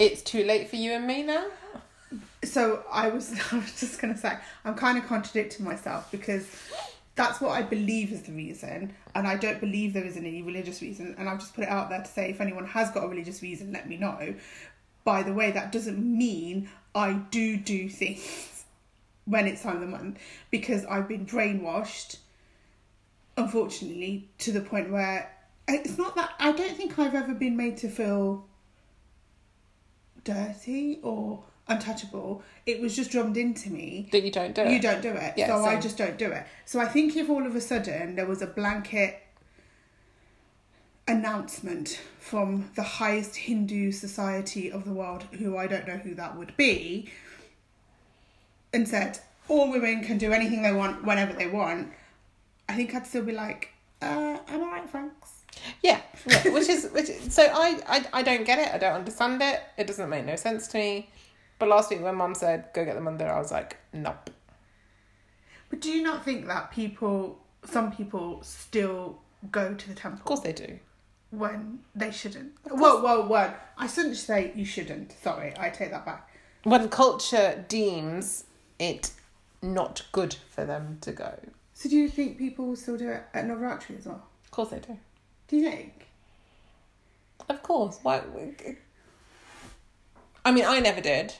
it's 0.00 0.22
too 0.22 0.42
late 0.42 0.68
for 0.68 0.76
you 0.76 0.92
and 0.92 1.06
me 1.06 1.22
now. 1.22 1.46
So 2.42 2.82
I 2.90 3.08
was 3.10 3.38
I 3.52 3.56
was 3.56 3.78
just 3.78 4.00
gonna 4.00 4.16
say 4.16 4.36
I'm 4.64 4.74
kind 4.74 4.98
of 4.98 5.06
contradicting 5.06 5.64
myself 5.64 6.10
because 6.10 6.48
that's 7.16 7.40
what 7.40 7.50
I 7.50 7.62
believe 7.62 8.12
is 8.12 8.22
the 8.22 8.32
reason, 8.32 8.92
and 9.14 9.26
I 9.26 9.36
don't 9.36 9.60
believe 9.60 9.92
there 9.92 10.04
isn't 10.04 10.24
any 10.24 10.42
religious 10.42 10.82
reason. 10.82 11.14
And 11.16 11.28
I've 11.28 11.38
just 11.38 11.54
put 11.54 11.64
it 11.64 11.70
out 11.70 11.88
there 11.88 12.02
to 12.02 12.08
say 12.08 12.30
if 12.30 12.40
anyone 12.40 12.66
has 12.66 12.90
got 12.90 13.04
a 13.04 13.08
religious 13.08 13.42
reason, 13.42 13.72
let 13.72 13.88
me 13.88 13.96
know. 13.96 14.34
By 15.04 15.22
the 15.22 15.32
way, 15.32 15.50
that 15.52 15.70
doesn't 15.70 15.98
mean 15.98 16.68
I 16.94 17.12
do 17.12 17.56
do 17.56 17.88
things 17.88 18.64
when 19.26 19.46
it's 19.46 19.62
time 19.62 19.76
of 19.76 19.80
the 19.80 19.86
month 19.86 20.18
because 20.50 20.84
I've 20.86 21.08
been 21.08 21.26
brainwashed, 21.26 22.16
unfortunately, 23.36 24.28
to 24.38 24.52
the 24.52 24.60
point 24.60 24.90
where 24.90 25.30
it's 25.68 25.96
not 25.96 26.16
that 26.16 26.32
I 26.38 26.52
don't 26.52 26.76
think 26.76 26.98
I've 26.98 27.14
ever 27.14 27.34
been 27.34 27.56
made 27.56 27.76
to 27.78 27.88
feel 27.88 28.46
dirty 30.24 30.98
or 31.02 31.44
untouchable. 31.68 32.42
It 32.66 32.80
was 32.80 32.94
just 32.96 33.10
drummed 33.10 33.36
into 33.36 33.70
me 33.70 34.08
that 34.12 34.22
you 34.22 34.30
don't 34.30 34.54
do 34.54 34.62
it. 34.62 34.70
You 34.72 34.80
don't 34.80 35.00
do 35.02 35.10
it. 35.10 35.34
Yeah, 35.36 35.46
so 35.48 35.64
I 35.64 35.80
just 35.80 35.96
don't 35.98 36.18
do 36.18 36.30
it. 36.30 36.46
So 36.64 36.80
I 36.80 36.86
think 36.86 37.16
if 37.16 37.28
all 37.30 37.46
of 37.46 37.54
a 37.56 37.60
sudden 37.60 38.16
there 38.16 38.26
was 38.26 38.42
a 38.42 38.46
blanket 38.46 39.20
announcement 41.06 42.00
from 42.18 42.70
the 42.76 42.82
highest 42.82 43.36
Hindu 43.36 43.92
society 43.92 44.70
of 44.72 44.84
the 44.84 44.92
world, 44.92 45.24
who 45.32 45.56
I 45.56 45.66
don't 45.66 45.86
know 45.86 45.96
who 45.98 46.14
that 46.14 46.36
would 46.36 46.56
be, 46.56 47.10
and 48.72 48.88
said 48.88 49.18
all 49.48 49.70
women 49.70 50.02
can 50.02 50.18
do 50.18 50.32
anything 50.32 50.62
they 50.62 50.72
want 50.72 51.04
whenever 51.04 51.32
they 51.34 51.46
want, 51.46 51.92
I 52.68 52.74
think 52.74 52.94
I'd 52.94 53.06
still 53.06 53.22
be 53.24 53.32
like, 53.32 53.68
uh, 54.00 54.38
I'm 54.48 54.60
alright, 54.62 54.88
thanks. 54.88 55.32
Yeah, 55.82 56.00
yeah, 56.26 56.48
which 56.50 56.68
is 56.68 56.88
which. 56.92 57.08
is- 57.08 57.32
So 57.32 57.42
I, 57.44 57.80
I 57.86 58.04
I 58.20 58.22
don't 58.22 58.44
get 58.44 58.58
it. 58.58 58.74
I 58.74 58.78
don't 58.78 58.94
understand 58.94 59.40
it. 59.40 59.62
It 59.78 59.86
doesn't 59.86 60.08
make 60.08 60.24
no 60.26 60.34
sense 60.36 60.66
to 60.68 60.78
me. 60.78 61.08
But 61.58 61.68
last 61.68 61.90
week 61.90 62.02
when 62.02 62.16
Mum 62.16 62.34
said 62.34 62.68
go 62.74 62.84
get 62.84 62.94
the 62.94 63.00
mandir, 63.00 63.30
I 63.30 63.38
was 63.38 63.52
like, 63.52 63.76
nope. 63.92 64.30
But 65.70 65.80
do 65.80 65.90
you 65.90 66.02
not 66.02 66.24
think 66.24 66.46
that 66.46 66.70
people, 66.70 67.38
some 67.64 67.90
people, 67.92 68.42
still 68.42 69.18
go 69.50 69.74
to 69.74 69.88
the 69.88 69.94
temple 69.94 70.18
Of 70.20 70.24
course 70.24 70.40
they 70.40 70.52
do. 70.52 70.78
when 71.30 71.80
they 71.94 72.10
shouldn't? 72.10 72.52
Well, 72.70 73.02
well, 73.02 73.26
well. 73.26 73.54
I 73.78 73.86
shouldn't 73.86 74.16
say 74.16 74.52
you 74.54 74.64
shouldn't. 74.64 75.12
Sorry, 75.22 75.52
I 75.58 75.70
take 75.70 75.90
that 75.90 76.04
back. 76.04 76.30
When 76.64 76.88
culture 76.88 77.64
deems 77.68 78.44
it 78.78 79.10
not 79.62 80.02
good 80.12 80.36
for 80.50 80.64
them 80.64 80.98
to 81.02 81.12
go, 81.12 81.38
So 81.74 81.88
do 81.88 81.96
you 81.96 82.08
think 82.08 82.38
people 82.38 82.66
will 82.66 82.76
still 82.76 82.96
do 82.96 83.08
it 83.10 83.22
at 83.34 83.44
Navratri 83.46 83.98
as 83.98 84.06
well? 84.06 84.22
Of 84.44 84.50
course 84.50 84.68
they 84.70 84.78
do. 84.78 84.96
Do 85.48 85.56
you 85.56 85.70
think? 85.70 86.06
Of 87.48 87.62
course. 87.62 87.98
Why? 88.02 88.20
Would? 88.20 88.76
I 90.44 90.52
mean, 90.52 90.64
I 90.66 90.78
never 90.80 91.00
did. 91.00 91.34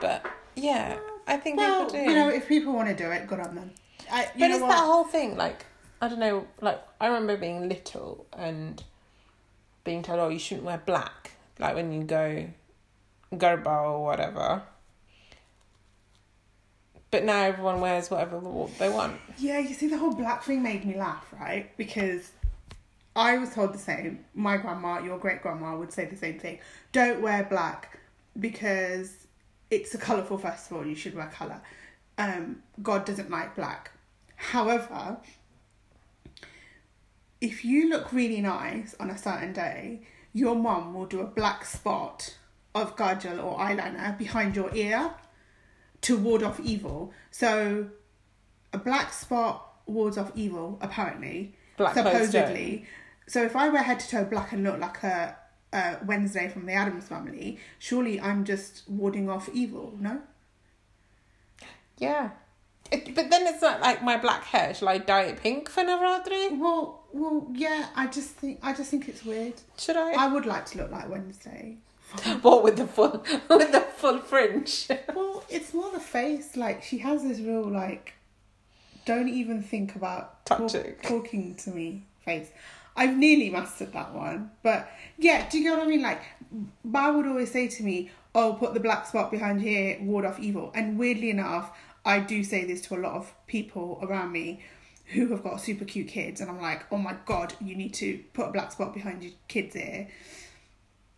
But 0.00 0.26
yeah, 0.54 0.98
I 1.26 1.36
think 1.36 1.58
Well, 1.58 1.86
people 1.86 2.00
do. 2.04 2.10
you 2.10 2.16
know, 2.16 2.28
if 2.28 2.48
people 2.48 2.72
want 2.72 2.88
to 2.88 2.94
do 2.94 3.10
it, 3.10 3.26
good 3.26 3.40
on 3.40 3.54
them. 3.54 3.70
I, 4.10 4.28
but 4.38 4.50
it's 4.50 4.60
what? 4.60 4.68
that 4.70 4.78
whole 4.78 5.04
thing. 5.04 5.36
Like, 5.36 5.66
I 6.00 6.08
don't 6.08 6.18
know. 6.18 6.46
Like, 6.60 6.80
I 7.00 7.06
remember 7.06 7.36
being 7.36 7.68
little 7.68 8.26
and 8.32 8.82
being 9.84 10.02
told, 10.02 10.20
"Oh, 10.20 10.28
you 10.28 10.38
shouldn't 10.38 10.66
wear 10.66 10.82
black." 10.84 11.32
Like 11.58 11.74
when 11.74 11.92
you 11.92 12.04
go 12.04 12.48
garba 13.34 13.66
or 13.66 14.04
whatever. 14.04 14.62
But 17.10 17.24
now 17.24 17.42
everyone 17.42 17.80
wears 17.80 18.10
whatever 18.10 18.38
they 18.78 18.88
want. 18.90 19.18
Yeah, 19.38 19.58
you 19.58 19.72
see, 19.74 19.88
the 19.88 19.96
whole 19.96 20.14
black 20.14 20.42
thing 20.44 20.62
made 20.62 20.84
me 20.84 20.94
laugh, 20.96 21.24
right? 21.40 21.74
Because 21.78 22.30
I 23.16 23.38
was 23.38 23.54
told 23.54 23.72
the 23.72 23.78
same. 23.78 24.24
My 24.34 24.58
grandma, 24.58 25.00
your 25.00 25.18
great 25.18 25.40
grandma, 25.42 25.76
would 25.76 25.90
say 25.92 26.04
the 26.04 26.16
same 26.16 26.38
thing. 26.38 26.58
Don't 26.92 27.22
wear 27.22 27.44
black 27.44 27.98
because 28.38 29.26
it's 29.70 29.94
a 29.94 29.98
colourful 29.98 30.38
festival. 30.38 30.86
You 30.86 30.94
should 30.94 31.14
wear 31.14 31.26
colour. 31.28 31.60
Um, 32.16 32.62
God 32.82 33.04
doesn't 33.04 33.30
like 33.30 33.54
black. 33.54 33.92
However, 34.36 35.18
if 37.40 37.64
you 37.64 37.88
look 37.88 38.12
really 38.12 38.40
nice 38.40 38.94
on 38.98 39.10
a 39.10 39.18
certain 39.18 39.52
day, 39.52 40.02
your 40.32 40.54
mum 40.54 40.94
will 40.94 41.06
do 41.06 41.20
a 41.20 41.26
black 41.26 41.64
spot 41.64 42.36
of 42.74 42.96
kajal 42.96 43.42
or 43.42 43.58
eyeliner 43.58 44.16
behind 44.16 44.56
your 44.56 44.74
ear 44.74 45.12
to 46.02 46.16
ward 46.16 46.42
off 46.42 46.60
evil. 46.60 47.12
So 47.30 47.88
a 48.72 48.78
black 48.78 49.12
spot 49.12 49.80
wards 49.86 50.18
off 50.18 50.32
evil, 50.34 50.78
apparently. 50.80 51.56
Black 51.76 51.94
supposedly. 51.94 52.86
So 53.26 53.44
if 53.44 53.56
I 53.56 53.68
wear 53.68 53.82
head 53.82 54.00
to 54.00 54.08
toe 54.08 54.24
black 54.24 54.52
and 54.52 54.64
look 54.64 54.78
like 54.78 55.02
a, 55.02 55.36
a 55.72 55.96
Wednesday 56.04 56.48
from 56.48 56.66
the 56.66 56.72
Addams 56.72 57.08
family, 57.08 57.58
surely 57.78 58.20
I'm 58.20 58.44
just 58.44 58.82
warding 58.88 59.28
off 59.28 59.48
evil, 59.52 59.94
no? 60.00 60.20
Yeah. 61.98 62.30
It, 62.90 63.14
but 63.14 63.28
then 63.30 63.46
it's 63.46 63.60
not 63.60 63.80
like 63.80 64.02
my 64.02 64.16
black 64.16 64.44
hair. 64.44 64.72
Shall 64.72 64.88
I 64.88 64.98
dye 64.98 65.24
it 65.24 65.42
pink 65.42 65.68
for 65.68 65.82
Navratri? 65.82 66.58
Well, 66.58 67.02
well, 67.12 67.46
yeah. 67.52 67.88
I 67.94 68.06
just 68.06 68.30
think 68.30 68.60
I 68.62 68.72
just 68.72 68.90
think 68.90 69.08
it's 69.08 69.24
weird. 69.24 69.54
Should 69.76 69.96
I? 69.96 70.12
I 70.12 70.26
would 70.32 70.46
like 70.46 70.64
to 70.66 70.78
look 70.78 70.90
like 70.90 71.08
Wednesday. 71.08 71.76
What 72.40 72.64
with 72.64 72.78
the 72.78 72.86
full 72.86 73.22
with 73.50 73.72
the 73.72 73.80
full 73.96 74.18
fringe? 74.20 74.88
Well, 75.14 75.44
it's 75.50 75.74
more 75.74 75.90
the 75.90 76.00
face. 76.00 76.56
Like 76.56 76.82
she 76.82 76.98
has 76.98 77.22
this 77.22 77.40
real 77.40 77.68
like, 77.68 78.14
don't 79.04 79.28
even 79.28 79.62
think 79.62 79.94
about 79.94 80.46
talk- 80.46 80.70
talking 81.02 81.54
to 81.56 81.70
me 81.70 82.04
face. 82.24 82.50
I've 82.98 83.16
nearly 83.16 83.48
mastered 83.48 83.92
that 83.92 84.12
one, 84.12 84.50
but 84.64 84.90
yeah, 85.18 85.48
do 85.48 85.58
you 85.58 85.64
get 85.64 85.78
what 85.78 85.86
I 85.86 85.88
mean? 85.88 86.02
Like, 86.02 86.20
Ba 86.84 87.12
would 87.14 87.28
always 87.28 87.52
say 87.52 87.68
to 87.68 87.82
me, 87.84 88.10
"Oh, 88.34 88.56
put 88.58 88.74
the 88.74 88.80
black 88.80 89.06
spot 89.06 89.30
behind 89.30 89.62
here, 89.62 89.98
ward 90.00 90.24
off 90.24 90.40
evil." 90.40 90.72
And 90.74 90.98
weirdly 90.98 91.30
enough, 91.30 91.70
I 92.04 92.18
do 92.18 92.42
say 92.42 92.64
this 92.64 92.80
to 92.82 92.96
a 92.96 92.98
lot 92.98 93.14
of 93.14 93.32
people 93.46 94.00
around 94.02 94.32
me 94.32 94.64
who 95.12 95.28
have 95.28 95.44
got 95.44 95.60
super 95.60 95.84
cute 95.84 96.08
kids, 96.08 96.40
and 96.40 96.50
I'm 96.50 96.60
like, 96.60 96.86
"Oh 96.90 96.96
my 96.96 97.14
god, 97.24 97.54
you 97.60 97.76
need 97.76 97.94
to 97.94 98.18
put 98.32 98.48
a 98.48 98.50
black 98.50 98.72
spot 98.72 98.92
behind 98.92 99.22
your 99.22 99.32
kids' 99.46 99.76
ear." 99.76 100.08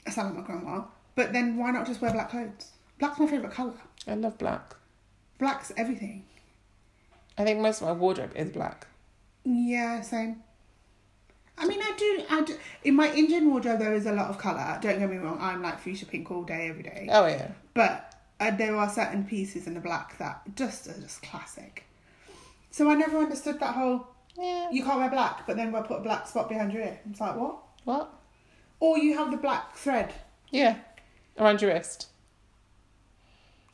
I 0.06 0.10
sound 0.10 0.34
like 0.34 0.46
my 0.46 0.46
grandma, 0.46 0.84
but 1.14 1.32
then 1.32 1.56
why 1.56 1.70
not 1.70 1.86
just 1.86 2.02
wear 2.02 2.12
black 2.12 2.28
clothes? 2.30 2.72
Black's 2.98 3.18
my 3.18 3.26
favorite 3.26 3.52
color. 3.52 3.80
I 4.06 4.16
love 4.16 4.36
black. 4.36 4.76
Black's 5.38 5.72
everything. 5.78 6.24
I 7.38 7.44
think 7.44 7.60
most 7.60 7.80
of 7.80 7.88
my 7.88 7.94
wardrobe 7.94 8.32
is 8.36 8.50
black. 8.50 8.86
Yeah, 9.44 10.02
same. 10.02 10.42
I 11.58 11.66
mean, 11.66 11.80
I 11.82 11.92
do. 11.98 12.24
I 12.30 12.40
do. 12.42 12.56
In 12.84 12.94
my 12.96 13.12
Indian 13.12 13.50
wardrobe, 13.50 13.78
there 13.80 13.92
is 13.94 14.06
a 14.06 14.12
lot 14.12 14.30
of 14.30 14.38
color. 14.38 14.78
Don't 14.80 14.98
get 14.98 15.10
me 15.10 15.16
wrong. 15.18 15.38
I'm 15.40 15.60
like 15.62 15.78
fuchsia 15.78 16.06
pink 16.06 16.30
all 16.30 16.42
day, 16.42 16.68
every 16.68 16.82
day. 16.82 17.08
Oh 17.10 17.26
yeah. 17.26 17.50
But 17.74 18.14
uh, 18.40 18.50
there 18.52 18.74
are 18.76 18.88
certain 18.88 19.24
pieces 19.24 19.66
in 19.66 19.74
the 19.74 19.80
black 19.80 20.16
that 20.18 20.40
just 20.56 20.86
are 20.88 20.98
just 21.00 21.22
classic. 21.22 21.84
So 22.70 22.88
I 22.90 22.94
never 22.94 23.18
understood 23.18 23.60
that 23.60 23.74
whole 23.74 24.06
Yeah. 24.38 24.70
you 24.70 24.82
can't 24.84 24.98
wear 25.00 25.10
black, 25.10 25.46
but 25.46 25.56
then 25.56 25.70
we'll 25.72 25.82
put 25.82 25.98
a 25.98 26.02
black 26.02 26.26
spot 26.26 26.48
behind 26.48 26.72
your 26.72 26.82
ear. 26.82 26.98
It's 27.10 27.20
like 27.20 27.36
what? 27.36 27.56
What? 27.84 28.14
Or 28.78 28.96
you 28.96 29.16
have 29.18 29.30
the 29.30 29.36
black 29.36 29.76
thread. 29.76 30.14
Yeah. 30.50 30.76
Around 31.38 31.60
your 31.60 31.72
wrist. 31.74 32.06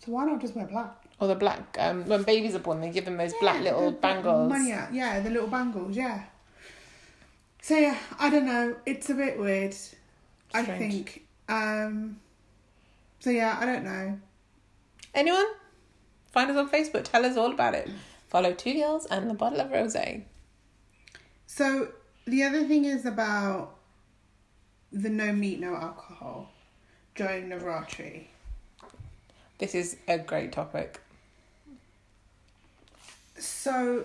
So 0.04 0.12
why 0.12 0.25
not 0.25 0.40
just 0.40 0.56
wear 0.56 0.66
black? 0.66 0.95
Or 1.21 1.28
the 1.28 1.35
black 1.35 1.76
um 1.78 2.04
when 2.06 2.25
babies 2.25 2.54
are 2.54 2.59
born 2.61 2.80
they 2.80 2.90
give 2.90 3.04
them 3.04 3.16
those 3.16 3.33
black 3.40 3.62
little 3.62 3.90
the- 3.92 3.97
bangles. 3.97 4.49
Money 4.50 4.71
yeah, 4.92 5.21
the 5.21 5.30
little 5.30 5.49
bangles, 5.49 5.97
yeah. 5.97 6.25
So 7.66 7.76
yeah, 7.76 7.99
I 8.20 8.30
don't 8.30 8.46
know. 8.46 8.76
It's 8.87 9.11
a 9.11 9.14
bit 9.14 9.40
weird. 9.40 9.75
I 10.54 10.62
think. 10.62 11.26
Um. 11.49 12.20
So 13.18 13.30
yeah, 13.30 13.58
I 13.58 13.66
don't 13.66 13.82
know. 13.82 14.20
Anyone? 15.12 15.46
Find 16.30 16.49
us 16.49 16.56
on 16.56 16.70
Facebook, 16.70 17.02
tell 17.02 17.26
us 17.26 17.37
all 17.37 17.50
about 17.50 17.75
it. 17.75 17.90
Follow 18.28 18.52
two 18.52 18.75
girls 18.75 19.06
and 19.06 19.28
the 19.28 19.35
bottle 19.35 19.61
of 19.61 19.70
rosé. 19.70 20.23
So 21.49 21.88
the 22.25 22.44
other 22.44 22.62
thing 22.68 22.85
is 22.85 23.04
about 23.04 23.75
the 24.92 25.11
no 25.11 25.32
meat, 25.32 25.58
no 25.58 25.75
alcohol 25.75 26.50
during 27.16 27.49
Navratri. 27.49 28.26
This 29.58 29.75
is 29.75 29.96
a 30.06 30.18
great 30.18 30.52
topic. 30.52 31.00
So 33.37 34.04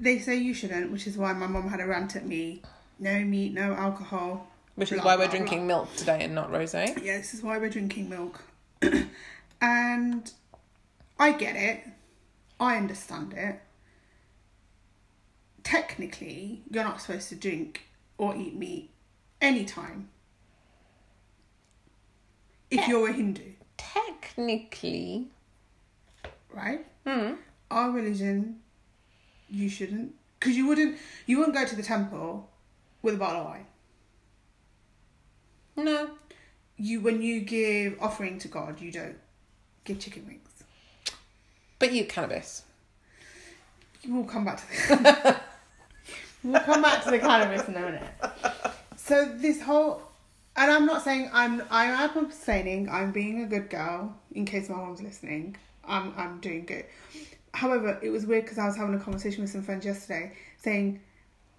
they 0.00 0.18
say 0.18 0.36
you 0.36 0.54
shouldn't, 0.54 0.90
which 0.90 1.06
is 1.06 1.16
why 1.16 1.32
my 1.32 1.46
mum 1.46 1.68
had 1.68 1.80
a 1.80 1.86
rant 1.86 2.16
at 2.16 2.26
me. 2.26 2.62
No 2.98 3.20
meat, 3.20 3.52
no 3.54 3.74
alcohol. 3.74 4.48
Which 4.74 4.90
is 4.92 5.00
Blah, 5.00 5.12
why 5.12 5.16
we're 5.16 5.24
blah, 5.28 5.36
drinking 5.36 5.66
milk 5.66 5.94
today 5.96 6.24
and 6.24 6.34
not 6.34 6.50
rosé. 6.50 6.88
Yeah, 7.02 7.18
this 7.18 7.34
is 7.34 7.42
why 7.42 7.58
we're 7.58 7.68
drinking 7.70 8.08
milk. 8.08 8.42
and 9.60 10.32
I 11.18 11.32
get 11.32 11.56
it. 11.56 11.84
I 12.58 12.76
understand 12.76 13.34
it. 13.34 13.60
technically 15.64 16.62
you're 16.70 16.84
not 16.84 17.00
supposed 17.00 17.28
to 17.28 17.34
drink 17.36 17.82
or 18.18 18.34
eat 18.36 18.54
meat 18.54 18.90
anytime. 19.40 20.08
If 22.70 22.88
you're 22.88 23.08
a 23.10 23.12
Hindu, 23.12 23.52
Technically, 23.76 25.28
right? 26.52 26.86
hmm. 27.06 27.34
Our 27.70 27.90
religion, 27.90 28.60
you 29.52 29.68
shouldn't, 29.68 30.14
because 30.38 30.56
you 30.56 30.66
wouldn't, 30.66 30.98
you 31.26 31.38
wouldn't 31.38 31.54
go 31.54 31.64
to 31.64 31.76
the 31.76 31.82
temple 31.82 32.50
with 33.02 33.14
a 33.14 33.18
bottle 33.18 33.42
of 33.42 33.46
wine. 33.46 33.66
no. 35.76 36.10
You 36.76 37.00
when 37.00 37.22
you 37.22 37.42
give 37.42 37.96
offering 38.00 38.38
to 38.40 38.48
God, 38.48 38.80
you 38.80 38.90
don't 38.90 39.18
give 39.84 40.00
chicken 40.00 40.26
wings. 40.26 40.64
But 41.78 41.92
you 41.92 42.06
cannabis. 42.06 42.62
We'll 44.08 44.24
come 44.24 44.44
back 44.44 44.56
to 44.58 44.66
the 44.96 45.36
we'll 46.42 46.60
come 46.60 46.82
back 46.82 47.04
to 47.04 47.10
the 47.10 47.18
cannabis 47.18 47.68
in 47.68 47.76
a 47.76 47.80
minute. 47.80 48.02
So 48.96 49.32
this 49.36 49.60
whole 49.60 50.02
and 50.56 50.70
I'm 50.70 50.86
not 50.86 51.02
saying 51.02 51.30
I'm 51.32 51.62
I 51.70 51.84
am 51.84 52.16
abstaining, 52.16 52.88
I'm 52.88 53.12
being 53.12 53.42
a 53.42 53.46
good 53.46 53.70
girl, 53.70 54.16
in 54.32 54.44
case 54.44 54.68
my 54.68 54.76
mom's 54.76 55.02
listening. 55.02 55.56
I'm 55.84 56.12
I'm 56.16 56.40
doing 56.40 56.64
good. 56.64 56.86
However, 57.54 57.98
it 58.02 58.10
was 58.10 58.26
weird 58.26 58.44
because 58.44 58.58
I 58.58 58.66
was 58.66 58.76
having 58.76 58.94
a 58.94 58.98
conversation 58.98 59.42
with 59.42 59.50
some 59.50 59.62
friends 59.62 59.84
yesterday 59.84 60.32
saying 60.56 61.00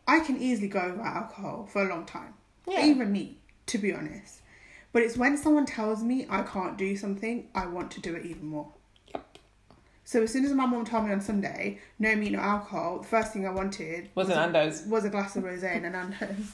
I 0.08 0.20
can 0.20 0.42
easily 0.42 0.68
go 0.68 0.92
without 0.92 1.16
alcohol 1.16 1.68
for 1.72 1.84
a 1.86 1.90
long 1.90 2.06
time. 2.06 2.34
Yeah. 2.68 2.86
Even 2.86 3.12
me, 3.12 3.38
to 3.68 3.78
be 3.78 3.94
honest. 3.94 4.42
But 4.92 5.04
it's 5.04 5.18
when 5.18 5.38
someone 5.38 5.66
tells 5.66 6.04
me 6.04 6.26
I 6.30 6.44
can't 6.44 6.78
do 6.78 6.96
something, 6.96 7.48
I 7.56 7.66
want 7.68 7.92
to 7.92 8.02
do 8.02 8.16
it 8.16 8.26
even 8.26 8.48
more. 8.48 8.68
Yep. 9.14 9.38
So 10.06 10.24
as 10.24 10.32
soon 10.34 10.46
as 10.46 10.52
my 10.54 10.66
mom 10.66 10.86
told 10.86 11.06
me 11.06 11.12
on 11.12 11.22
Sunday, 11.22 11.80
no 12.00 12.16
meat, 12.16 12.32
no 12.34 12.40
alcohol, 12.40 13.00
the 13.00 13.08
first 13.08 13.34
thing 13.34 13.48
I 13.48 13.52
wanted 13.52 14.10
Was 14.16 14.28
an 14.30 14.34
a- 14.34 14.52
Nando's. 14.52 14.84
was 14.88 15.06
a 15.06 15.10
glass 15.10 15.36
of 15.36 15.44
rosé 15.44 15.76
and 15.76 15.86
an 15.86 15.94
Nando's. 15.94 16.54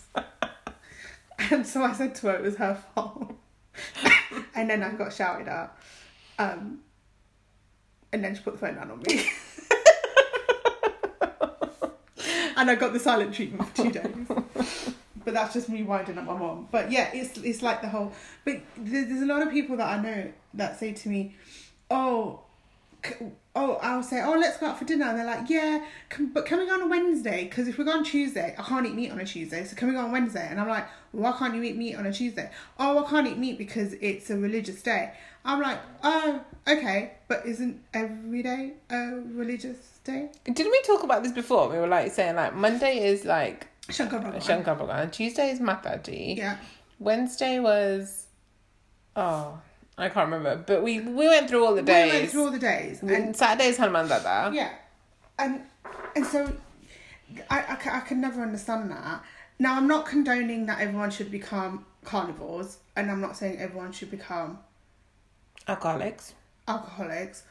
and 1.52 1.66
so 1.66 1.84
I 1.84 1.94
said 1.94 2.16
to 2.16 2.28
her 2.28 2.36
it 2.36 2.42
was 2.44 2.56
her 2.58 2.82
fault. 2.94 3.34
and 4.56 4.70
then 4.70 4.84
I 4.84 4.92
got 4.94 5.14
shouted 5.14 5.48
at. 5.48 5.76
Um, 6.38 6.80
and 8.12 8.24
then 8.24 8.36
she 8.36 8.42
put 8.42 8.54
the 8.54 8.60
phone 8.60 8.76
down 8.76 8.92
on 8.92 9.00
me. 9.00 9.26
and 12.58 12.70
I 12.70 12.76
got 12.76 12.94
the 12.94 13.00
silent 13.00 13.34
treatment 13.34 13.70
for 13.70 13.84
two 13.84 13.92
days. 13.92 14.16
But 15.26 15.34
that's 15.34 15.54
just 15.54 15.70
me 15.70 15.84
winding 15.84 16.18
up 16.18 16.26
my 16.26 16.38
mom. 16.38 16.68
But 16.72 16.92
yeah, 16.92 17.10
it's 17.14 17.38
it's 17.40 17.62
like 17.62 17.82
the 17.82 17.90
whole. 17.90 18.14
But 18.46 18.62
there's, 18.78 19.22
a 19.22 19.26
lot 19.26 19.42
of 19.42 19.52
people 19.52 19.78
that 19.78 19.88
I 19.88 20.02
know 20.02 20.32
that 20.56 20.80
say 20.80 20.94
to 20.94 21.10
me, 21.10 21.36
"Oh, 21.92 22.42
oh," 23.56 23.80
I'll 23.82 24.04
say, 24.04 24.22
"Oh, 24.22 24.38
let's 24.38 24.58
go 24.58 24.68
out 24.68 24.80
for 24.80 24.86
dinner." 24.86 25.06
And 25.06 25.18
they're 25.18 25.26
like, 25.26 25.50
"Yeah, 25.50 25.86
can, 26.10 26.28
but 26.28 26.46
can 26.46 26.60
we 26.60 26.66
go 26.66 26.74
on 26.74 26.82
a 26.82 26.88
Wednesday? 26.88 27.46
Because 27.46 27.68
if 27.68 27.78
we 27.78 27.86
go 27.86 27.92
on 27.92 28.04
Tuesday, 28.04 28.56
I 28.58 28.62
can't 28.62 28.86
eat 28.86 28.94
meat 28.96 29.12
on 29.12 29.20
a 29.20 29.26
Tuesday. 29.26 29.64
So 29.66 29.76
can 29.76 29.88
we 29.88 29.94
go 29.94 30.02
on 30.02 30.12
Wednesday?" 30.12 30.48
And 30.50 30.60
I'm 30.60 30.68
like, 30.68 30.88
"Why 31.12 31.32
can't 31.32 31.56
you 31.56 31.64
eat 31.64 31.76
meat 31.78 31.96
on 31.96 32.06
a 32.06 32.14
Tuesday?" 32.14 32.50
"Oh, 32.80 33.04
I 33.04 33.10
can't 33.10 33.28
eat 33.28 33.38
meat 33.38 33.58
because 33.58 33.94
it's 33.94 34.30
a 34.30 34.38
religious 34.38 34.82
day." 34.82 35.14
I'm 35.46 35.62
like, 35.62 35.80
"Oh, 36.04 36.42
okay, 36.68 37.14
but 37.28 37.46
isn't 37.46 37.82
every 37.94 38.44
day 38.44 38.74
a 38.90 39.22
religious 39.34 40.00
day?" 40.04 40.30
Didn't 40.46 40.72
we 40.72 40.82
talk 40.84 41.04
about 41.04 41.24
this 41.24 41.32
before? 41.32 41.70
We 41.70 41.78
were 41.78 41.88
like 41.88 42.12
saying 42.12 42.36
like 42.36 42.56
Monday 42.56 43.06
is 43.06 43.26
like 43.26 43.68
Shankar. 43.90 44.40
Shankar 44.42 45.08
Tuesday 45.08 45.52
is 45.52 45.60
Mataji, 45.60 46.38
Yeah. 46.38 46.58
Wednesday 47.00 47.60
was 47.60 48.28
oh 49.16 49.60
I 50.00 50.10
can't 50.10 50.32
remember, 50.32 50.64
but 50.66 50.82
we 50.82 51.02
we 51.02 51.28
went 51.28 51.50
through 51.50 51.66
all 51.66 51.76
the 51.76 51.82
days. 51.82 52.12
We 52.12 52.20
went 52.20 52.32
through 52.32 52.44
all 52.46 52.52
the 52.52 52.60
days. 52.60 53.02
Mm. 53.02 53.02
And 53.02 53.10
Saturdays 53.10 53.26
and 53.26 53.36
Saturday 53.36 53.68
is 53.70 53.78
Hanuman 53.78 54.08
Dada. 54.08 54.52
Yeah, 54.56 54.72
and 55.38 55.62
and 56.16 56.26
so 56.26 56.54
I, 57.50 57.60
I, 57.60 57.98
I 57.98 58.00
can 58.02 58.22
never 58.22 58.42
understand 58.42 58.90
that. 58.92 59.24
Now 59.60 59.76
I'm 59.76 59.88
not 59.88 60.06
condoning 60.06 60.66
that 60.68 60.80
everyone 60.80 61.12
should 61.12 61.30
become 61.32 61.86
carnivores, 62.06 62.78
and 62.96 63.12
I'm 63.12 63.22
not 63.22 63.36
saying 63.36 63.58
everyone 63.60 63.92
should 63.92 64.10
become 64.12 64.60
Alcoholics. 65.68 66.34
alcoholics. 66.68 67.44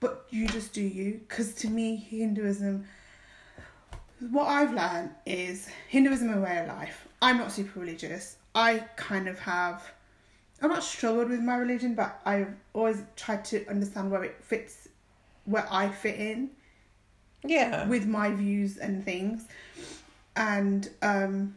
But 0.00 0.26
you 0.30 0.48
just 0.48 0.72
do 0.72 0.82
you, 0.82 1.20
because 1.28 1.54
to 1.56 1.68
me 1.68 1.96
Hinduism, 1.96 2.84
what 4.30 4.46
I've 4.48 4.74
learned 4.74 5.10
is 5.24 5.68
Hinduism 5.88 6.32
a 6.34 6.40
way 6.40 6.58
of 6.58 6.68
life. 6.68 7.06
I'm 7.22 7.38
not 7.38 7.52
super 7.52 7.80
religious. 7.80 8.36
I 8.54 8.80
kind 8.96 9.28
of 9.28 9.38
have. 9.40 9.82
I've 10.60 10.70
not 10.70 10.82
struggled 10.84 11.30
with 11.30 11.40
my 11.40 11.56
religion, 11.56 11.94
but 11.94 12.20
I've 12.24 12.54
always 12.72 13.02
tried 13.16 13.44
to 13.46 13.66
understand 13.68 14.10
where 14.10 14.22
it 14.24 14.42
fits, 14.44 14.88
where 15.44 15.66
I 15.70 15.88
fit 15.88 16.16
in 16.20 16.50
Yeah. 17.44 17.88
with 17.88 18.06
my 18.06 18.30
views 18.30 18.76
and 18.78 19.04
things. 19.04 19.46
And 20.36 20.88
um 21.02 21.56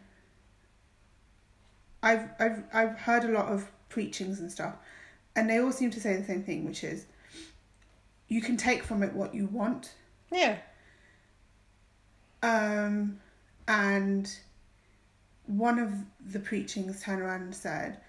I've 2.01 2.29
I've 2.39 2.63
I've 2.73 2.97
heard 2.99 3.23
a 3.25 3.29
lot 3.29 3.45
of 3.45 3.71
preachings 3.89 4.39
and 4.39 4.51
stuff 4.51 4.75
and 5.35 5.49
they 5.49 5.59
all 5.59 5.71
seem 5.71 5.91
to 5.91 5.99
say 5.99 6.15
the 6.15 6.23
same 6.25 6.43
thing, 6.43 6.65
which 6.65 6.83
is 6.83 7.05
you 8.27 8.41
can 8.41 8.57
take 8.57 8.83
from 8.83 9.03
it 9.03 9.13
what 9.13 9.33
you 9.35 9.45
want. 9.47 9.93
yeah. 10.31 10.57
Um 12.43 13.19
and 13.67 14.29
one 15.47 15.79
of 15.79 15.91
the 16.31 16.39
preachings 16.39 17.01
turned 17.01 17.21
around 17.21 17.41
and 17.41 17.55
said, 17.55 17.99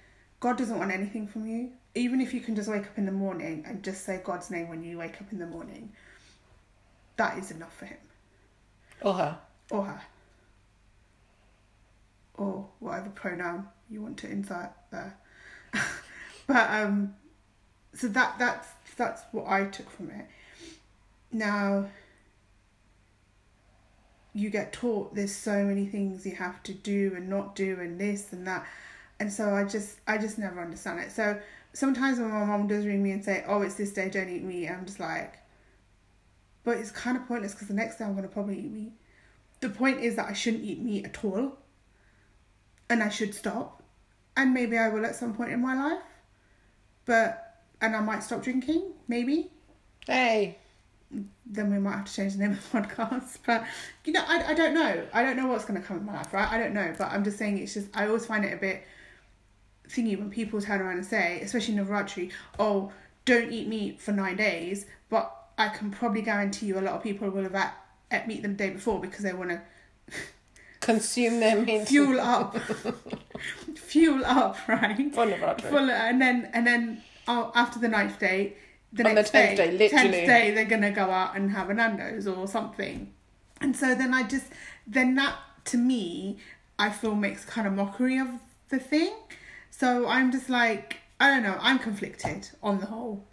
God 0.41 0.57
doesn't 0.59 0.79
want 0.79 0.93
anything 0.93 1.27
from 1.27 1.47
you. 1.47 1.73
Even 1.95 2.21
if 2.21 2.35
you 2.35 2.41
can 2.41 2.55
just 2.55 2.69
wake 2.69 2.85
up 2.85 2.99
in 2.99 3.07
the 3.07 3.13
morning 3.13 3.65
and 3.67 3.83
just 3.83 4.05
say 4.05 4.21
God's 4.23 4.51
name 4.51 4.69
when 4.69 4.83
you 4.83 4.99
wake 4.99 5.21
up 5.21 5.33
in 5.33 5.39
the 5.39 5.47
morning, 5.47 5.93
that 7.17 7.39
is 7.39 7.51
enough 7.51 7.75
for 7.77 7.87
him. 7.87 7.99
Or 9.03 9.15
her. 9.15 9.39
or 9.71 9.85
her 9.85 10.01
or 12.37 12.67
whatever 12.81 13.11
pronoun 13.11 13.67
you 13.91 14.03
want 14.03 14.17
to 14.19 14.29
insert 14.31 14.71
there 14.91 15.17
but 16.47 16.71
um 16.71 17.15
so 17.95 18.09
that 18.09 18.39
that's 18.39 18.69
that's 18.97 19.23
what 19.33 19.47
i 19.47 19.65
took 19.67 19.89
from 19.91 20.11
it 20.11 20.27
now 21.33 21.87
you 24.37 24.51
get 24.51 24.73
taught 24.73 25.15
there's 25.15 25.35
so 25.35 25.65
many 25.65 25.87
things 25.87 26.27
you 26.27 26.35
have 26.35 26.63
to 26.63 26.75
do 26.75 27.15
and 27.17 27.29
not 27.29 27.57
do 27.57 27.79
and 27.81 27.99
this 27.99 28.33
and 28.33 28.47
that. 28.47 28.67
And 29.19 29.33
so 29.33 29.55
i 29.55 29.65
just 29.65 29.99
i 30.07 30.19
just 30.19 30.39
never 30.39 30.61
understand 30.61 31.01
it. 31.01 31.11
So 31.11 31.41
sometimes 31.73 32.19
when 32.19 32.31
my 32.31 32.45
mom 32.45 32.67
does 32.67 32.87
ring 32.87 33.03
me 33.03 33.13
and 33.13 33.25
say 33.25 33.45
oh 33.47 33.63
it's 33.63 33.75
this 33.75 33.93
day 33.93 34.09
don't 34.09 34.31
eat 34.31 34.43
meat 34.43 34.67
i'm 34.67 34.87
just 34.87 34.99
like 34.99 35.35
but 36.65 36.79
it's 36.79 36.91
kind 36.91 37.19
of 37.19 37.29
pointless 37.29 37.53
because 37.53 37.69
the 37.69 37.75
next 37.75 37.99
day 37.99 38.05
i'm 38.05 38.13
going 38.13 38.23
to 38.23 38.29
probably 38.29 38.59
eat 38.59 38.71
meat. 38.71 38.93
The 39.61 39.71
point 39.71 40.01
is 40.01 40.17
that 40.17 40.27
I 40.29 40.33
shouldn't 40.33 40.65
eat 40.65 40.81
meat 40.81 41.07
at 41.07 41.25
all 41.25 41.57
and 42.91 43.03
I 43.03 43.09
should 43.09 43.35
stop 43.35 43.83
and 44.37 44.53
maybe 44.53 44.77
I 44.77 44.89
will 44.91 45.07
at 45.07 45.17
some 45.17 45.35
point 45.35 45.53
in 45.53 45.63
my 45.63 45.75
life 45.75 46.03
but 47.07 47.63
and 47.81 47.97
I 47.97 48.01
might 48.01 48.23
stop 48.23 48.43
drinking 48.43 48.93
maybe. 49.09 49.51
Hey. 50.07 50.59
Then 51.11 51.71
we 51.71 51.79
might 51.79 51.97
have 51.97 52.05
to 52.07 52.15
change 52.15 52.35
the 52.35 52.41
name 52.41 52.53
of 52.53 52.73
the 52.73 52.79
podcast 52.79 53.39
but 53.47 53.65
you 54.05 54.13
know 54.13 54.25
I, 54.27 54.51
I 54.51 54.55
don't 54.55 54.75
know. 54.75 55.05
I 55.13 55.23
don't 55.23 55.37
know 55.37 55.47
what's 55.47 55.65
going 55.65 55.81
to 55.81 55.87
come 55.87 55.99
in 55.99 56.05
my 56.05 56.15
life 56.15 56.33
right? 56.33 56.51
I 56.51 56.59
don't 56.59 56.75
know 56.75 56.95
but 56.99 57.11
I'm 57.13 57.25
just 57.25 57.39
saying 57.39 57.59
it's 57.59 57.75
just 57.75 57.89
I 57.95 58.07
always 58.07 58.27
find 58.27 58.45
it 58.45 58.53
a 58.53 58.57
bit 58.57 58.85
thingy 59.89 60.19
when 60.19 60.31
people 60.31 60.61
turn 60.61 60.81
around 60.81 60.97
and 60.97 61.07
say 61.07 61.41
especially 61.41 61.75
Navaratri 61.75 62.33
oh 62.59 62.93
don't 63.25 63.53
eat 63.53 63.69
meat 63.69 64.01
for 64.01 64.13
nine 64.13 64.37
days 64.37 64.87
but 65.09 65.33
I 65.59 65.69
can 65.69 65.91
probably 65.91 66.23
guarantee 66.23 66.67
you 66.67 66.79
a 66.79 66.81
lot 66.81 66.95
of 66.95 67.03
people 67.03 67.31
will 67.31 67.45
have 67.45 67.55
ate, 67.55 67.71
ate 68.11 68.27
meat 68.27 68.43
the 68.43 68.49
day 68.49 68.71
before 68.71 69.01
because 69.01 69.23
they 69.23 69.33
want 69.33 69.51
to 69.51 69.63
Consume 70.81 71.41
them 71.41 71.69
into 71.69 71.87
fuel 71.87 72.21
up. 72.21 72.57
Fuel 73.75 74.25
up 74.25 74.57
right? 74.69 75.13
Full 75.13 75.33
of. 75.33 75.61
Full, 75.61 75.91
and 75.91 76.21
then 76.21 76.49
and 76.53 76.67
then 76.67 77.03
oh, 77.27 77.51
after 77.55 77.81
the 77.81 77.89
ninth 77.89 78.21
day 78.21 78.55
the 78.97 79.05
On 79.05 79.11
the 79.11 79.15
next 79.15 79.31
10th 79.33 79.33
day, 79.33 79.57
day, 79.57 79.71
literally. 79.73 80.09
10th 80.09 80.27
day 80.27 80.51
they're 80.53 80.65
gonna 80.65 80.91
go 80.93 81.11
out 81.11 81.37
and 81.37 81.51
have 81.53 81.71
a 81.71 81.75
nando's 81.75 82.27
or 82.27 82.47
something 82.47 83.13
and 83.61 83.77
so 83.77 83.95
then 83.95 84.13
i 84.15 84.23
just 84.23 84.47
then 84.87 85.15
that 85.15 85.37
to 85.65 85.77
me 85.77 86.39
i 86.79 86.89
feel 86.91 87.15
makes 87.15 87.45
kind 87.45 87.67
of 87.67 87.73
mockery 87.73 88.19
of 88.19 88.29
the 88.69 88.79
thing 88.79 89.13
so 89.71 90.07
i'm 90.09 90.31
just 90.33 90.49
like 90.49 90.99
i 91.21 91.29
don't 91.29 91.43
know 91.43 91.57
i'm 91.61 91.79
conflicted 91.79 92.49
on 92.63 92.79
the 92.81 92.87
whole 92.87 93.25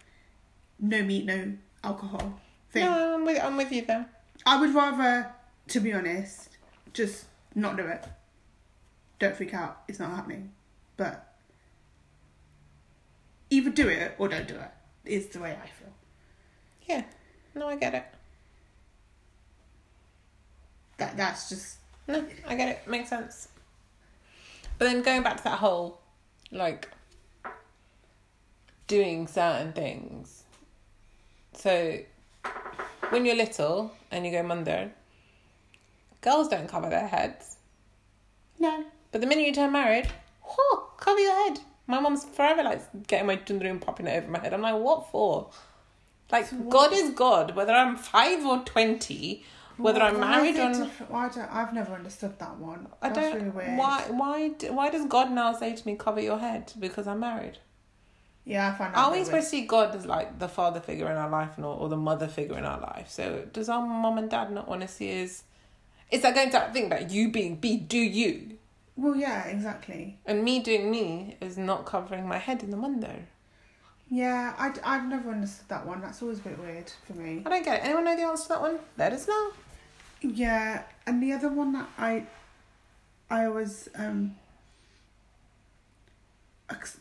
no 0.80 1.02
meat 1.04 1.26
no 1.26 1.54
alcohol 1.84 2.40
thing 2.72 2.86
No, 2.86 3.16
I'm 3.16 3.26
with, 3.26 3.44
I'm 3.44 3.56
with 3.58 3.72
you 3.72 3.86
there. 3.86 4.08
I 4.46 4.60
would 4.60 4.74
rather, 4.74 5.32
to 5.68 5.80
be 5.80 5.94
honest, 5.94 6.50
just 6.94 7.26
not 7.56 7.78
do 7.78 7.84
it. 7.86 8.04
Don't 9.20 9.36
freak 9.36 9.54
out. 9.54 9.84
It's 9.88 10.00
not 10.00 10.10
happening. 10.10 10.52
But 10.98 11.36
either 13.50 13.70
do 13.70 13.88
it 13.88 14.16
or 14.18 14.28
don't 14.28 14.48
do 14.48 14.56
it. 14.56 14.72
Is 15.06 15.28
the 15.28 15.40
way 15.40 15.52
I 15.52 15.68
feel. 15.68 15.94
Yeah. 16.84 17.04
No, 17.56 17.68
I 17.68 17.76
get 17.76 17.94
it. 17.94 18.06
That 20.98 21.18
that's 21.18 21.50
just 21.50 21.78
No, 22.08 22.26
I 22.48 22.56
get 22.56 22.70
it. 22.70 22.88
Makes 22.88 23.10
sense. 23.10 23.48
But 24.78 24.86
then 24.86 25.02
going 25.04 25.24
back 25.24 25.38
to 25.38 25.44
that 25.46 25.60
whole, 25.60 26.00
like, 26.52 26.90
doing 28.88 29.28
certain 29.28 29.72
things. 29.72 30.44
So, 31.54 32.00
when 33.10 33.26
you're 33.26 33.36
little 33.36 33.94
and 34.12 34.26
you 34.26 34.32
go 34.32 34.44
mandir, 34.44 34.90
girls 36.22 36.50
don't 36.50 36.68
cover 36.68 36.90
their 36.90 37.08
heads. 37.08 37.58
No. 38.60 38.84
But 39.12 39.22
the 39.22 39.28
minute 39.28 39.46
you 39.46 39.54
turn 39.54 39.72
married, 39.72 40.08
oh, 40.46 40.92
cover 40.98 41.20
your 41.20 41.48
head. 41.48 41.60
My 41.88 42.00
mum's 42.00 42.24
forever 42.26 42.64
like 42.64 43.08
getting 43.08 43.28
my 43.28 43.38
chundru 43.38 43.70
and 43.70 43.82
popping 43.82 44.08
it 44.08 44.24
over 44.24 44.32
my 44.32 44.40
head. 44.40 44.54
I'm 44.54 44.62
like, 44.62 44.76
what 44.76 45.10
for? 45.12 45.50
Like, 46.32 46.70
God 46.70 46.94
is 46.94 47.12
God, 47.12 47.56
whether 47.56 47.74
I'm 47.74 47.96
five 47.96 48.44
or 48.46 48.64
20, 48.64 49.44
whether 49.78 50.02
I'm 50.02 50.20
married 50.20 50.58
or 50.58 50.70
not. 50.70 50.90
Why 51.10 51.30
don't 51.30 51.52
I 51.52 51.60
have 51.60 51.74
never 51.74 51.94
understood 51.94 52.40
that 52.40 52.58
one. 52.58 52.88
I 53.02 53.10
That's 53.10 53.20
don't. 53.20 53.36
really 53.36 53.50
weird. 53.50 53.78
Why? 53.78 54.04
Why? 54.10 54.50
Why 54.70 54.90
does 54.90 55.06
God 55.06 55.32
now 55.32 55.54
say 55.54 55.76
to 55.76 55.88
me, 55.88 55.96
"Cover 55.96 56.22
your 56.22 56.40
head" 56.40 56.74
because 56.80 57.08
I'm 57.08 57.20
married? 57.20 57.60
Yeah, 58.46 58.70
I 58.70 58.78
find 58.78 58.94
that 58.94 58.98
I 58.98 59.04
always 59.04 59.32
weird. 59.32 59.44
see 59.44 59.66
God 59.66 59.96
as 59.96 60.06
like 60.06 60.40
the 60.40 60.48
father 60.48 60.80
figure 60.80 61.10
in 61.10 61.18
our 61.18 61.30
life, 61.30 61.52
and 61.56 61.66
or, 61.66 61.76
or 61.76 61.90
the 61.90 61.98
mother 61.98 62.28
figure 62.28 62.58
in 62.58 62.66
our 62.66 62.80
life. 62.80 63.10
So 63.10 63.46
does 63.52 63.70
our 63.70 63.86
mum 63.86 64.18
and 64.18 64.30
dad 64.30 64.52
not 64.52 64.68
want 64.68 64.82
to 64.82 64.88
see 64.88 65.24
us? 65.24 65.44
Is 66.12 66.22
that 66.22 66.36
going 66.36 66.52
to 66.52 66.70
think 66.72 66.90
that 66.90 67.12
you 67.12 67.32
being 67.32 67.56
be 67.56 67.78
do 67.78 67.98
you 67.98 68.58
Well, 68.96 69.16
yeah, 69.16 69.46
exactly. 69.46 70.20
and 70.26 70.44
me 70.44 70.60
doing 70.60 70.92
me 70.92 71.38
is 71.42 71.58
not 71.58 71.86
covering 71.86 72.28
my 72.28 72.38
head 72.38 72.62
in 72.64 72.70
the 72.72 72.78
window? 72.78 73.16
Yeah, 74.10 74.54
I, 74.58 74.72
I've 74.84 75.08
never 75.10 75.32
understood 75.32 75.70
that 75.70 75.86
one. 75.88 76.02
That's 76.02 76.22
always 76.22 76.40
a 76.40 76.44
bit 76.44 76.60
weird 76.60 76.92
for 77.08 77.14
me. 77.14 77.42
I 77.46 77.50
don't 77.50 77.66
get 77.66 77.80
it. 77.80 77.86
Anyone 77.86 78.06
know 78.06 78.16
the 78.16 78.22
answer 78.24 78.44
to 78.44 78.50
that 78.50 78.62
one? 78.62 78.80
Let 78.98 79.14
us 79.14 79.28
know. 79.28 79.52
Yeah, 80.22 80.84
and 81.08 81.24
the 81.24 81.34
other 81.34 81.50
one 81.50 81.74
that 81.74 81.90
I, 81.98 82.28
I 83.32 83.48
was 83.48 83.90
um, 83.96 84.36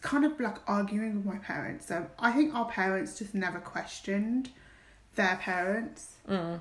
kind 0.00 0.24
of 0.24 0.38
like 0.40 0.56
arguing 0.66 1.16
with 1.16 1.26
my 1.26 1.36
parents. 1.38 1.86
So 1.86 2.06
I 2.18 2.32
think 2.32 2.54
our 2.54 2.66
parents 2.66 3.18
just 3.18 3.34
never 3.34 3.58
questioned 3.58 4.50
their 5.14 5.36
parents, 5.36 6.16
Mm. 6.26 6.60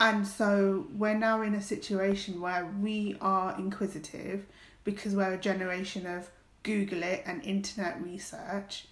And 0.00 0.26
so 0.26 0.86
we're 0.96 1.18
now 1.18 1.42
in 1.42 1.54
a 1.54 1.62
situation 1.62 2.40
where 2.40 2.66
we 2.80 3.16
are 3.20 3.54
inquisitive 3.58 4.46
because 4.82 5.14
we're 5.14 5.34
a 5.34 5.38
generation 5.38 6.06
of 6.06 6.30
Google 6.62 7.02
it 7.02 7.22
and 7.26 7.42
internet 7.44 8.02
research. 8.02 8.86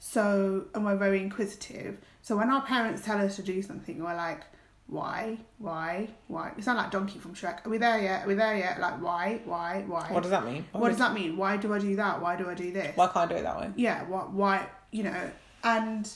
So 0.00 0.66
and 0.74 0.84
we're 0.84 0.96
very 0.96 1.20
inquisitive. 1.20 1.98
So 2.22 2.36
when 2.36 2.50
our 2.50 2.62
parents 2.62 3.04
tell 3.04 3.20
us 3.24 3.36
to 3.36 3.42
do 3.42 3.62
something, 3.62 4.02
we're 4.02 4.16
like, 4.16 4.42
why, 4.88 5.38
why, 5.58 6.08
why? 6.26 6.52
We 6.56 6.62
sound 6.62 6.78
like 6.78 6.90
Donkey 6.90 7.20
from 7.20 7.34
Shrek. 7.34 7.64
Are 7.64 7.70
we 7.70 7.78
there 7.78 8.02
yet? 8.02 8.24
Are 8.24 8.28
we 8.28 8.34
there 8.34 8.56
yet? 8.56 8.80
Like 8.80 9.00
why, 9.00 9.40
why, 9.44 9.84
why? 9.86 10.08
What 10.10 10.22
does 10.22 10.30
that 10.32 10.44
mean? 10.44 10.64
What 10.72 10.88
does 10.88 10.98
that 10.98 11.14
mean? 11.14 11.36
Why 11.36 11.56
do 11.56 11.72
I 11.72 11.78
do 11.78 11.94
that? 11.96 12.20
Why 12.20 12.34
do 12.36 12.50
I 12.50 12.54
do 12.54 12.72
this? 12.72 12.96
Why 12.96 13.06
can't 13.06 13.30
I 13.30 13.34
do 13.34 13.34
it 13.36 13.42
that 13.44 13.60
way? 13.60 13.70
Yeah, 13.76 14.02
what, 14.08 14.32
why, 14.32 14.66
you 14.90 15.04
know? 15.04 15.30
And 15.62 16.10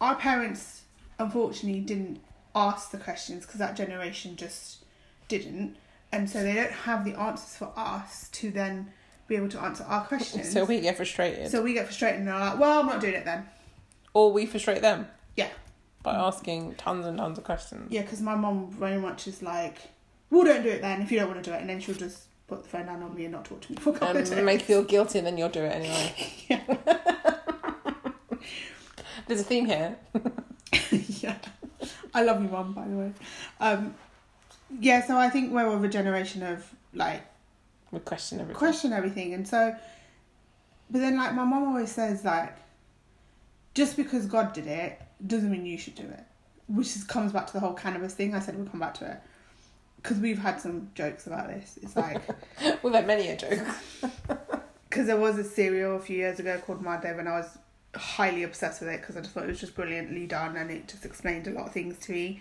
our 0.00 0.14
parents, 0.14 0.82
unfortunately, 1.18 1.80
didn't 1.80 2.20
ask 2.58 2.90
the 2.90 2.98
questions 2.98 3.46
because 3.46 3.58
that 3.60 3.76
generation 3.76 4.36
just 4.36 4.84
didn't, 5.28 5.76
and 6.12 6.28
so 6.28 6.42
they 6.42 6.54
don't 6.54 6.72
have 6.72 7.04
the 7.04 7.14
answers 7.18 7.56
for 7.56 7.72
us 7.76 8.28
to 8.30 8.50
then 8.50 8.90
be 9.28 9.36
able 9.36 9.48
to 9.50 9.60
answer 9.60 9.84
our 9.84 10.04
questions. 10.06 10.50
So 10.52 10.64
we 10.64 10.80
get 10.80 10.96
frustrated, 10.96 11.50
so 11.50 11.62
we 11.62 11.72
get 11.74 11.84
frustrated 11.86 12.20
and 12.20 12.28
are 12.28 12.40
like, 12.50 12.58
well, 12.58 12.80
I'm 12.80 12.86
not 12.86 13.00
doing 13.00 13.14
it 13.14 13.24
then. 13.24 13.46
or 14.14 14.32
we 14.32 14.46
frustrate 14.46 14.82
them. 14.82 15.06
Yeah. 15.36 15.48
By 16.02 16.14
asking 16.14 16.74
tons 16.76 17.06
and 17.06 17.18
tons 17.18 17.38
of 17.38 17.44
questions. 17.44 17.90
Yeah, 17.90 18.02
because 18.02 18.20
my 18.22 18.34
mom 18.34 18.70
very 18.70 18.98
much 18.98 19.26
is 19.28 19.42
like, 19.42 19.76
well, 20.30 20.44
don't 20.44 20.62
do 20.62 20.70
it 20.70 20.80
then 20.82 21.02
if 21.02 21.12
you 21.12 21.18
don't 21.18 21.28
want 21.28 21.42
to 21.44 21.50
do 21.50 21.54
it, 21.54 21.60
and 21.60 21.68
then 21.70 21.80
she'll 21.80 21.94
just 21.94 22.24
put 22.48 22.62
the 22.62 22.68
phone 22.68 22.86
down 22.86 23.02
on 23.02 23.14
me 23.14 23.24
and 23.24 23.32
not 23.32 23.44
talk 23.44 23.60
to 23.60 23.72
me 23.72 23.76
for 23.78 23.90
a 23.90 23.98
couple 23.98 24.16
and 24.16 24.46
make 24.46 24.60
you 24.60 24.66
feel 24.66 24.82
guilty, 24.82 25.18
and 25.18 25.26
then 25.26 25.36
you'll 25.36 25.50
do 25.50 25.62
it 25.62 25.70
anyway. 25.70 26.14
There's 29.26 29.40
a 29.40 29.44
theme 29.44 29.66
here. 29.66 29.96
yeah, 30.90 31.36
I 32.18 32.22
love 32.22 32.42
you, 32.42 32.48
mum. 32.48 32.72
By 32.72 32.88
the 32.88 32.96
way, 32.96 33.12
um, 33.60 33.94
yeah. 34.80 35.06
So 35.06 35.16
I 35.16 35.30
think 35.30 35.52
we're 35.52 35.66
of 35.66 35.84
a 35.84 35.88
generation 35.88 36.42
of 36.42 36.68
like 36.92 37.22
We 37.92 38.00
question 38.00 38.40
everything. 38.40 38.58
question 38.58 38.92
everything, 38.92 39.34
and 39.34 39.46
so, 39.46 39.74
but 40.90 40.98
then 40.98 41.16
like 41.16 41.34
my 41.34 41.44
mom 41.44 41.68
always 41.68 41.92
says 41.92 42.24
like, 42.24 42.56
just 43.74 43.96
because 43.96 44.26
God 44.26 44.52
did 44.52 44.66
it 44.66 45.00
doesn't 45.24 45.50
mean 45.50 45.64
you 45.64 45.78
should 45.78 45.94
do 45.94 46.02
it, 46.02 46.24
which 46.66 46.88
is, 46.96 47.04
comes 47.04 47.32
back 47.32 47.46
to 47.48 47.52
the 47.52 47.60
whole 47.60 47.74
cannabis 47.74 48.14
thing. 48.14 48.34
I 48.34 48.40
said 48.40 48.56
we'll 48.56 48.66
come 48.66 48.80
back 48.80 48.94
to 48.94 49.10
it 49.12 49.20
because 50.02 50.18
we've 50.18 50.38
had 50.38 50.60
some 50.60 50.90
jokes 50.96 51.28
about 51.28 51.48
this. 51.48 51.78
It's 51.82 51.96
like. 51.96 52.20
We've 52.82 52.94
had 52.94 53.06
many 53.06 53.28
a 53.28 53.36
joke. 53.36 53.66
because 54.88 55.06
there 55.06 55.16
was 55.16 55.38
a 55.38 55.44
serial 55.44 55.96
a 55.96 56.00
few 56.00 56.16
years 56.16 56.40
ago 56.40 56.58
called 56.58 56.82
Mahadev, 56.82 57.18
and 57.18 57.28
I 57.28 57.38
was 57.38 57.58
highly 57.98 58.42
obsessed 58.42 58.80
with 58.80 58.90
it 58.90 59.00
because 59.00 59.16
I 59.16 59.20
just 59.20 59.32
thought 59.32 59.44
it 59.44 59.48
was 59.48 59.60
just 59.60 59.74
brilliantly 59.74 60.26
done, 60.26 60.56
and 60.56 60.70
it 60.70 60.88
just 60.88 61.04
explained 61.04 61.46
a 61.46 61.50
lot 61.50 61.66
of 61.66 61.72
things 61.72 61.98
to 62.06 62.12
me. 62.12 62.40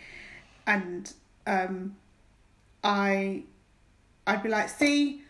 And 0.66 1.12
um, 1.46 1.96
I, 2.84 3.44
I'd 4.26 4.44
be 4.44 4.50
like, 4.50 4.70
see, 4.70 5.24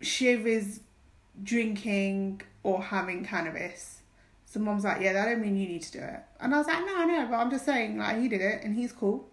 Shiv 0.00 0.46
is 0.46 0.80
drinking 1.42 2.42
or 2.62 2.82
having 2.82 3.24
cannabis. 3.24 4.00
So 4.44 4.60
mom's 4.60 4.84
like, 4.84 5.00
yeah, 5.00 5.14
that 5.14 5.24
don't 5.24 5.40
mean 5.40 5.56
you 5.56 5.66
need 5.66 5.82
to 5.82 5.92
do 5.92 5.98
it. 6.00 6.20
And 6.38 6.54
I 6.54 6.58
was 6.58 6.66
like, 6.66 6.84
no, 6.84 6.94
I 6.94 7.04
know, 7.06 7.26
but 7.30 7.36
I'm 7.36 7.50
just 7.50 7.64
saying, 7.64 7.96
like, 7.96 8.20
he 8.20 8.28
did 8.28 8.42
it 8.42 8.62
and 8.62 8.76
he's 8.76 8.92
cool. 8.92 9.28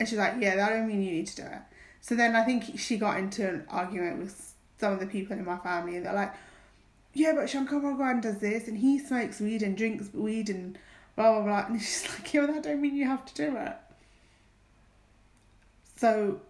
And 0.00 0.08
she's 0.08 0.18
like, 0.18 0.34
yeah, 0.40 0.56
that 0.56 0.70
don't 0.70 0.88
mean 0.88 1.02
you 1.02 1.12
need 1.12 1.26
to 1.26 1.36
do 1.36 1.42
it. 1.42 1.60
So 2.00 2.14
then 2.14 2.34
I 2.34 2.44
think 2.44 2.78
she 2.78 2.96
got 2.96 3.18
into 3.18 3.46
an 3.46 3.66
argument 3.68 4.18
with 4.20 4.54
some 4.78 4.92
of 4.92 5.00
the 5.00 5.06
people 5.06 5.36
in 5.36 5.44
my 5.44 5.58
family, 5.58 5.96
and 5.96 6.06
they're 6.06 6.14
like, 6.14 6.32
yeah, 7.18 7.32
but 7.34 7.50
Shankar 7.50 7.80
Bhagwan 7.80 8.20
does 8.20 8.38
this, 8.38 8.68
and 8.68 8.78
he 8.78 8.98
smokes 8.98 9.40
weed 9.40 9.62
and 9.62 9.76
drinks 9.76 10.12
weed 10.14 10.48
and 10.48 10.78
blah 11.16 11.32
blah 11.32 11.42
blah. 11.42 11.66
And 11.66 11.80
she's 11.82 12.08
like, 12.08 12.32
yeah, 12.32 12.44
well, 12.44 12.54
that 12.54 12.62
don't 12.62 12.80
mean 12.80 12.94
you 12.94 13.06
have 13.06 13.26
to 13.26 13.34
do 13.34 13.56
it. 13.56 13.76
So, 15.96 16.40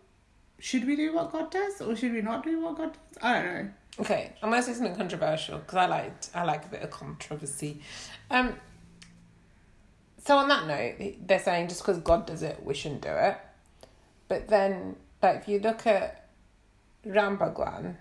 should 0.58 0.86
we 0.86 0.94
do 0.94 1.14
what 1.14 1.32
God 1.32 1.50
does, 1.50 1.80
or 1.80 1.96
should 1.96 2.12
we 2.12 2.20
not 2.20 2.44
do 2.44 2.60
what 2.60 2.76
God 2.76 2.92
does? 2.92 3.22
I 3.22 3.32
don't 3.34 3.54
know. 3.54 3.70
Okay, 4.00 4.32
I'm 4.42 4.50
gonna 4.50 4.62
say 4.62 4.74
something 4.74 4.94
controversial 4.94 5.58
because 5.58 5.76
I 5.76 5.86
like 5.86 6.12
I 6.34 6.44
like 6.44 6.66
a 6.66 6.68
bit 6.68 6.82
of 6.82 6.90
controversy. 6.90 7.80
Um. 8.30 8.54
So 10.24 10.36
on 10.36 10.48
that 10.48 10.66
note, 10.66 11.14
they're 11.26 11.38
saying 11.38 11.68
just 11.68 11.80
because 11.80 11.98
God 12.02 12.26
does 12.26 12.42
it, 12.42 12.62
we 12.62 12.74
shouldn't 12.74 13.00
do 13.00 13.08
it. 13.08 13.38
But 14.26 14.48
then, 14.48 14.96
like, 15.22 15.36
if 15.36 15.48
you 15.48 15.58
look 15.58 15.86
at 15.86 16.28
Ram 17.06 17.38
Bhagwan, 17.38 17.96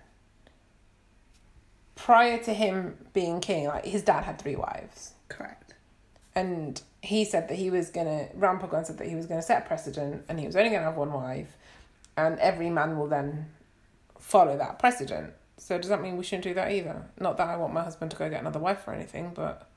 prior 1.98 2.38
to 2.38 2.54
him 2.54 2.96
being 3.12 3.40
king, 3.40 3.66
like 3.66 3.84
his 3.84 4.02
dad 4.02 4.22
had 4.24 4.38
three 4.38 4.56
wives. 4.56 5.12
Correct. 5.28 5.74
and 6.34 6.80
he 7.02 7.24
said 7.24 7.48
that 7.48 7.56
he 7.56 7.70
was 7.70 7.90
gonna 7.90 8.28
Ram 8.34 8.58
Bhagwan 8.58 8.84
said 8.84 8.98
that 8.98 9.08
he 9.08 9.14
was 9.14 9.26
gonna 9.26 9.42
set 9.42 9.64
a 9.64 9.66
precedent 9.66 10.24
and 10.28 10.38
he 10.40 10.46
was 10.46 10.56
only 10.56 10.70
gonna 10.70 10.84
have 10.84 10.96
one 10.96 11.12
wife 11.12 11.56
and 12.16 12.38
every 12.38 12.70
man 12.70 12.96
will 12.98 13.06
then 13.08 13.46
follow 14.18 14.56
that 14.56 14.78
precedent. 14.78 15.32
So 15.58 15.76
does 15.78 15.88
that 15.90 16.00
mean 16.00 16.16
we 16.16 16.24
shouldn't 16.24 16.44
do 16.44 16.54
that 16.54 16.70
either? 16.72 17.02
Not 17.20 17.36
that 17.38 17.48
I 17.48 17.56
want 17.56 17.72
my 17.74 17.82
husband 17.82 18.10
to 18.12 18.16
go 18.16 18.28
get 18.30 18.40
another 18.40 18.58
wife 18.60 18.86
or 18.86 18.94
anything, 18.94 19.32
but 19.34 19.68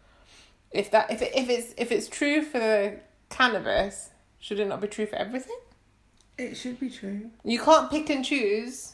if 0.71 0.89
that 0.91 1.11
if 1.11 1.21
it, 1.21 1.31
if 1.35 1.49
it's 1.49 1.73
if 1.77 1.91
it's 1.91 2.07
true 2.07 2.43
for 2.43 2.59
the 2.59 2.99
cannabis, 3.29 4.11
should 4.39 4.59
it 4.59 4.67
not 4.67 4.79
be 4.81 4.87
true 4.87 5.05
for 5.07 5.15
everything? 5.15 5.57
It 6.37 6.55
should 6.55 6.79
be 6.79 6.89
true. 6.89 7.29
You 7.43 7.59
can't 7.59 7.89
pick 7.91 8.09
and 8.09 8.23
choose 8.25 8.93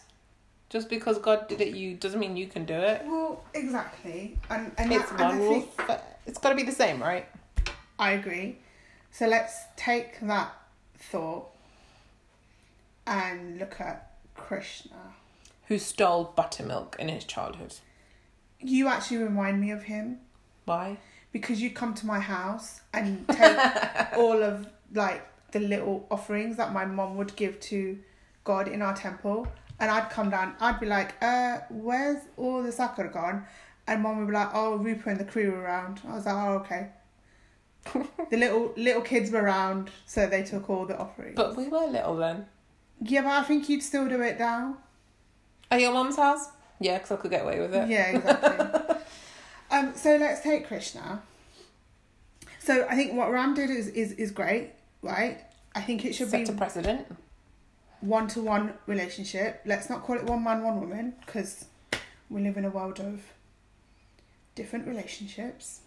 just 0.70 0.90
because 0.90 1.18
God 1.18 1.48
did 1.48 1.62
it 1.62 1.76
you 1.76 1.96
doesn't 1.96 2.20
mean 2.20 2.36
you 2.38 2.48
can 2.48 2.66
do 2.66 2.74
it. 2.74 3.04
Well, 3.06 3.44
exactly, 3.54 4.38
and 4.50 4.72
and, 4.78 4.92
It's 4.92 5.10
that, 5.12 5.20
one 5.20 5.40
rule. 5.40 5.68
it's 6.26 6.40
gotta 6.40 6.56
be 6.56 6.64
the 6.64 6.72
same, 6.72 7.02
right? 7.02 7.28
I 8.00 8.12
agree. 8.12 8.60
So 9.12 9.28
let's 9.28 9.56
take 9.76 10.20
that 10.22 10.54
thought 10.98 11.48
and 13.06 13.58
look 13.60 13.80
at 13.80 14.12
Krishna. 14.36 14.96
Who 15.68 15.80
stole 15.80 16.34
buttermilk 16.36 16.96
in 17.00 17.10
his 17.10 17.24
childhood. 17.26 17.74
You 18.60 18.88
actually 18.88 19.18
remind 19.18 19.60
me 19.62 19.72
of 19.72 19.84
him 19.84 20.20
Why? 20.66 20.98
because 21.32 21.62
you 21.62 21.70
come 21.72 21.94
to 21.96 22.06
my 22.06 22.20
house 22.20 22.82
and 22.94 23.28
take 23.28 23.58
all 24.18 24.42
of 24.44 24.68
like 24.94 25.26
the 25.52 25.60
little 25.60 26.08
offerings 26.10 26.58
that 26.58 26.74
my 26.74 26.86
mom 26.86 27.18
would 27.18 27.36
give 27.36 27.60
to 27.62 27.98
God 28.44 28.68
in 28.68 28.82
our 28.82 28.96
temple, 28.96 29.48
and 29.80 29.92
I'd 29.92 30.10
come 30.10 30.30
down. 30.30 30.56
I'd 30.60 30.80
be 30.80 30.86
like, 30.86 31.16
"Uh, 31.22 31.60
where's 31.70 32.24
all 32.38 32.64
the 32.64 32.72
sakura 32.72 33.10
gone?" 33.12 33.46
And 33.88 34.02
mom 34.02 34.18
would 34.20 34.28
be 34.28 34.34
like, 34.34 34.50
"Oh, 34.54 34.76
Rupa 34.76 35.10
and 35.10 35.20
the 35.20 35.26
crew 35.26 35.52
were 35.52 35.62
around." 35.62 36.02
I 36.08 36.16
was 36.16 36.26
like, 36.26 36.36
"Oh, 36.36 36.54
okay." 36.60 36.90
the 38.30 38.38
little 38.38 38.74
little 38.76 39.02
kids 39.02 39.32
were 39.32 39.42
around, 39.42 39.90
so 40.06 40.28
they 40.28 40.44
took 40.44 40.70
all 40.70 40.86
the 40.86 40.98
offerings. 40.98 41.36
But 41.36 41.56
we 41.56 41.68
were 41.68 41.86
little 41.88 42.16
then. 42.18 42.48
yeah, 43.02 43.22
but 43.22 43.32
I 43.32 43.44
think 43.44 43.70
you'd 43.70 43.84
still 43.84 44.08
do 44.08 44.22
it 44.22 44.40
now. 44.40 44.78
At 45.70 45.82
your 45.82 45.94
mum's 45.94 46.16
house? 46.18 46.50
Yeah, 46.80 46.98
because 46.98 47.12
I 47.12 47.16
could 47.18 47.32
get 47.32 47.44
away 47.44 47.60
with 47.60 47.74
it. 47.74 47.90
Yeah, 47.90 48.18
exactly. 48.18 48.96
um, 49.72 49.94
so 49.96 50.16
let's 50.18 50.42
take 50.42 50.68
Krishna. 50.68 51.22
So 52.60 52.86
I 52.90 52.96
think 52.96 53.14
what 53.14 53.32
Ram 53.32 53.54
did 53.54 53.70
is 53.70 53.88
is, 53.88 54.12
is 54.14 54.32
great, 54.32 54.72
right? 55.02 55.40
I 55.74 55.82
think 55.82 56.06
it 56.06 56.14
should 56.14 56.30
Set 56.30 56.48
be 56.48 56.52
a 56.52 56.56
precedent. 56.56 57.08
One 58.02 58.28
to 58.30 58.42
one 58.42 58.74
relationship. 58.86 59.62
Let's 59.66 59.90
not 59.90 60.04
call 60.04 60.18
it 60.18 60.24
one 60.24 60.44
man, 60.44 60.64
one 60.64 60.80
woman, 60.80 61.16
because 61.26 61.66
we 62.30 62.42
live 62.42 62.58
in 62.58 62.66
a 62.66 62.70
world 62.70 63.00
of 63.00 63.22
different 64.56 64.88
relationships. 64.88 65.82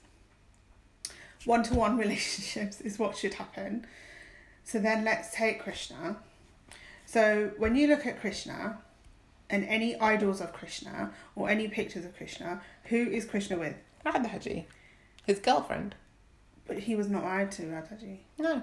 one 1.44 1.62
to 1.64 1.75
one 1.75 1.96
relationships 1.96 2.81
is 2.81 2.99
what 2.99 3.16
should 3.16 3.35
happen. 3.35 3.87
So 4.64 4.79
then 4.79 5.05
let's 5.05 5.35
take 5.35 5.61
Krishna. 5.61 6.16
So 7.07 7.51
when 7.59 7.75
you 7.75 7.88
look 7.88 8.07
at 8.07 8.20
Krishna 8.20 8.79
and 9.49 9.64
any 9.64 9.99
idols 9.99 10.40
of 10.40 10.53
Krishna 10.53 11.12
or 11.35 11.49
any 11.49 11.66
pictures 11.68 12.05
of 12.05 12.16
Krishna, 12.16 12.61
who 12.85 12.96
is 12.96 13.25
Krishna 13.25 13.59
with? 13.59 13.75
Radhaji, 14.07 14.66
his 15.27 15.38
girlfriend. 15.38 15.94
But 16.66 16.79
he 16.79 16.94
was 16.94 17.09
not 17.09 17.25
married 17.25 17.51
to 17.53 17.62
Radhaji. 17.62 18.18
No, 18.38 18.62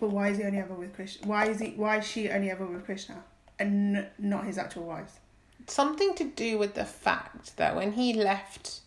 But 0.00 0.10
why 0.10 0.28
is 0.28 0.38
he 0.38 0.44
only 0.44 0.58
ever 0.58 0.74
with 0.74 0.94
Krishna? 0.94 1.28
Why 1.28 1.46
is 1.46 1.60
he? 1.60 1.74
Why 1.76 1.98
is 1.98 2.06
she 2.06 2.30
only 2.30 2.50
ever 2.50 2.66
with 2.66 2.84
Krishna 2.84 3.22
and 3.58 4.06
not 4.18 4.46
his 4.46 4.58
actual 4.58 4.84
wives? 4.84 5.20
something 5.66 6.14
to 6.14 6.24
do 6.24 6.58
with 6.58 6.74
the 6.74 6.84
fact 6.84 7.56
that 7.56 7.76
when 7.76 7.92
he 7.92 8.12
left 8.12 8.80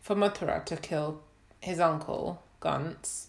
for 0.00 0.16
Mathura 0.16 0.64
to 0.64 0.76
kill 0.76 1.22
his 1.60 1.80
uncle 1.80 2.42
Kans, 2.60 3.28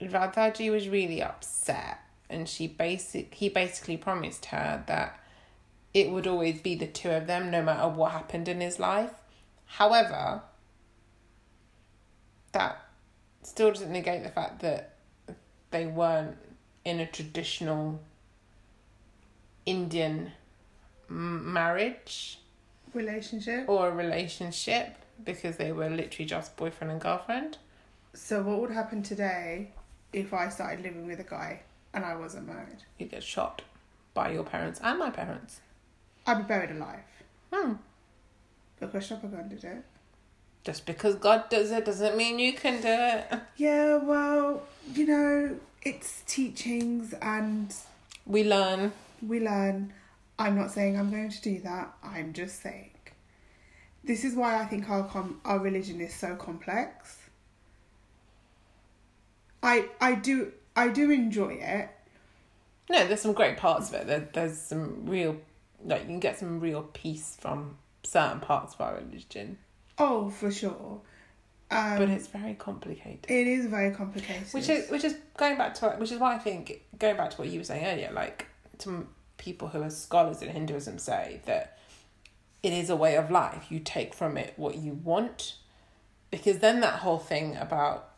Radhaji 0.00 0.70
was 0.70 0.88
really 0.88 1.22
upset, 1.22 2.00
and 2.30 2.48
she 2.48 2.66
basic 2.66 3.34
he 3.34 3.48
basically 3.48 3.96
promised 3.96 4.46
her 4.46 4.84
that 4.86 5.18
it 5.94 6.10
would 6.10 6.26
always 6.26 6.60
be 6.60 6.74
the 6.74 6.86
two 6.86 7.10
of 7.10 7.26
them, 7.26 7.50
no 7.50 7.62
matter 7.62 7.88
what 7.88 8.12
happened 8.12 8.48
in 8.48 8.60
his 8.60 8.78
life. 8.78 9.12
However, 9.66 10.42
that 12.52 12.78
still 13.42 13.70
doesn't 13.70 13.92
negate 13.92 14.22
the 14.22 14.30
fact 14.30 14.60
that 14.60 14.94
they 15.70 15.86
weren't 15.86 16.36
in 16.84 17.00
a 17.00 17.06
traditional 17.06 18.00
Indian 19.66 20.32
m- 21.10 21.52
marriage 21.52 22.38
Relationship. 22.94 23.68
or 23.68 23.88
a 23.88 23.92
relationship 23.92 24.96
because 25.24 25.56
they 25.56 25.72
were 25.72 25.90
literally 25.90 26.24
just 26.26 26.56
boyfriend 26.56 26.90
and 26.92 27.00
girlfriend. 27.00 27.58
So 28.14 28.42
what 28.42 28.60
would 28.60 28.70
happen 28.70 29.02
today 29.02 29.70
if 30.12 30.32
I 30.32 30.48
started 30.48 30.82
living 30.82 31.06
with 31.06 31.20
a 31.20 31.24
guy 31.24 31.60
and 31.92 32.04
I 32.04 32.16
wasn't 32.16 32.46
married? 32.46 32.82
You 32.98 33.06
get 33.06 33.22
shot 33.22 33.62
by 34.14 34.32
your 34.32 34.44
parents 34.44 34.80
and 34.82 34.98
my 34.98 35.10
parents. 35.10 35.60
I'd 36.26 36.38
be 36.38 36.44
buried 36.44 36.70
alive. 36.70 37.00
Hmm. 37.52 37.74
Krishna 38.90 39.16
Bhagavan 39.18 39.48
did 39.50 39.64
it. 39.64 39.84
Just 40.68 40.84
because 40.84 41.14
God 41.14 41.48
does 41.48 41.70
it 41.70 41.86
doesn't 41.86 42.14
mean 42.14 42.38
you 42.38 42.52
can 42.52 42.82
do 42.82 42.88
it. 42.88 43.40
Yeah, 43.56 43.96
well, 43.96 44.64
you 44.92 45.06
know, 45.06 45.56
it's 45.80 46.20
teachings 46.26 47.14
and 47.22 47.74
We 48.26 48.44
learn. 48.44 48.92
we 49.26 49.40
learn. 49.40 49.94
I'm 50.38 50.56
not 50.58 50.70
saying 50.70 50.98
I'm 50.98 51.10
going 51.10 51.30
to 51.30 51.40
do 51.40 51.58
that. 51.60 51.94
I'm 52.02 52.34
just 52.34 52.60
saying. 52.62 52.90
This 54.04 54.24
is 54.24 54.34
why 54.34 54.60
I 54.60 54.66
think 54.66 54.90
our 54.90 55.04
com- 55.08 55.40
our 55.42 55.58
religion 55.58 56.02
is 56.02 56.12
so 56.12 56.36
complex. 56.36 57.16
I 59.62 59.86
I 60.02 60.16
do 60.16 60.52
I 60.76 60.88
do 60.88 61.10
enjoy 61.10 61.54
it. 61.62 61.88
No, 62.90 63.06
there's 63.06 63.22
some 63.22 63.32
great 63.32 63.56
parts 63.56 63.88
of 63.88 63.94
it. 63.94 64.06
There, 64.06 64.28
there's 64.34 64.58
some 64.58 65.06
real, 65.06 65.38
like, 65.82 66.02
you 66.02 66.08
can 66.08 66.20
get 66.20 66.38
some 66.38 66.60
real 66.60 66.82
peace 66.82 67.38
from 67.40 67.78
certain 68.02 68.40
parts 68.40 68.74
of 68.74 68.82
our 68.82 68.96
religion. 68.96 69.56
Oh, 69.98 70.30
for 70.30 70.50
sure. 70.50 71.00
Um, 71.70 71.98
but 71.98 72.08
it's 72.08 72.28
very 72.28 72.54
complicated. 72.54 73.26
it 73.28 73.46
is 73.46 73.66
very 73.66 73.90
complicated. 73.90 74.46
Which 74.52 74.68
is 74.70 74.90
which 74.90 75.04
is 75.04 75.16
going 75.36 75.58
back 75.58 75.74
to 75.74 75.90
which 75.98 76.10
is 76.10 76.18
why 76.18 76.34
I 76.34 76.38
think 76.38 76.82
going 76.98 77.16
back 77.16 77.30
to 77.32 77.36
what 77.36 77.48
you 77.48 77.60
were 77.60 77.64
saying 77.64 77.84
earlier, 77.84 78.10
like 78.12 78.46
some 78.78 79.08
people 79.36 79.68
who 79.68 79.82
are 79.82 79.90
scholars 79.90 80.40
in 80.40 80.48
Hinduism 80.48 80.98
say 80.98 81.40
that 81.44 81.78
it 82.62 82.72
is 82.72 82.88
a 82.88 82.96
way 82.96 83.16
of 83.16 83.30
life. 83.30 83.66
You 83.70 83.80
take 83.80 84.14
from 84.14 84.38
it 84.38 84.54
what 84.56 84.76
you 84.76 84.94
want, 84.94 85.56
because 86.30 86.58
then 86.60 86.80
that 86.80 87.00
whole 87.00 87.18
thing 87.18 87.56
about 87.56 88.10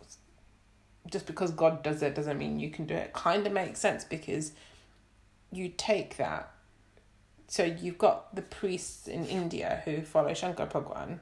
just 1.11 1.27
because 1.27 1.51
God 1.51 1.83
does 1.83 2.03
it 2.03 2.15
doesn't 2.15 2.39
mean 2.39 2.61
you 2.61 2.71
can 2.71 2.87
do 2.87 2.95
it 2.95 3.13
kind 3.13 3.47
of 3.47 3.53
makes 3.53 3.81
sense 3.81 4.05
because 4.05 4.53
you 5.51 5.73
take 5.77 6.17
that. 6.19 6.53
So 7.49 7.65
you've 7.65 7.99
got 7.99 8.35
the 8.37 8.43
priests 8.43 9.09
in 9.09 9.27
India 9.27 9.83
who 9.85 10.03
follow 10.03 10.33
Shankar 10.35 10.67
Bhagwan, 10.67 11.21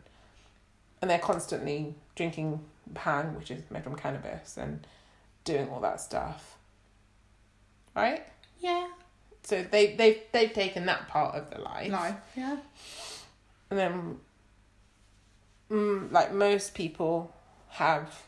and 1.01 1.11
they're 1.11 1.19
constantly 1.19 1.95
drinking 2.15 2.61
bhang, 2.93 3.37
which 3.37 3.51
is 3.51 3.63
made 3.71 3.85
from 3.85 3.97
cannabis, 3.97 4.57
and 4.57 4.87
doing 5.45 5.69
all 5.69 5.81
that 5.81 6.01
stuff. 6.01 6.57
Right? 7.95 8.25
yeah, 8.61 8.89
So 9.43 9.65
they 9.71 9.95
they 9.95 10.23
they've 10.33 10.53
taken 10.53 10.87
that 10.87 11.09
part 11.09 11.35
of 11.35 11.51
the 11.51 11.61
life, 11.61 11.91
life. 11.91 12.17
Yeah, 12.37 12.57
and 13.71 13.79
then, 13.79 14.17
mm, 15.71 16.13
like 16.13 16.33
most 16.33 16.75
people 16.75 17.35
have, 17.71 18.23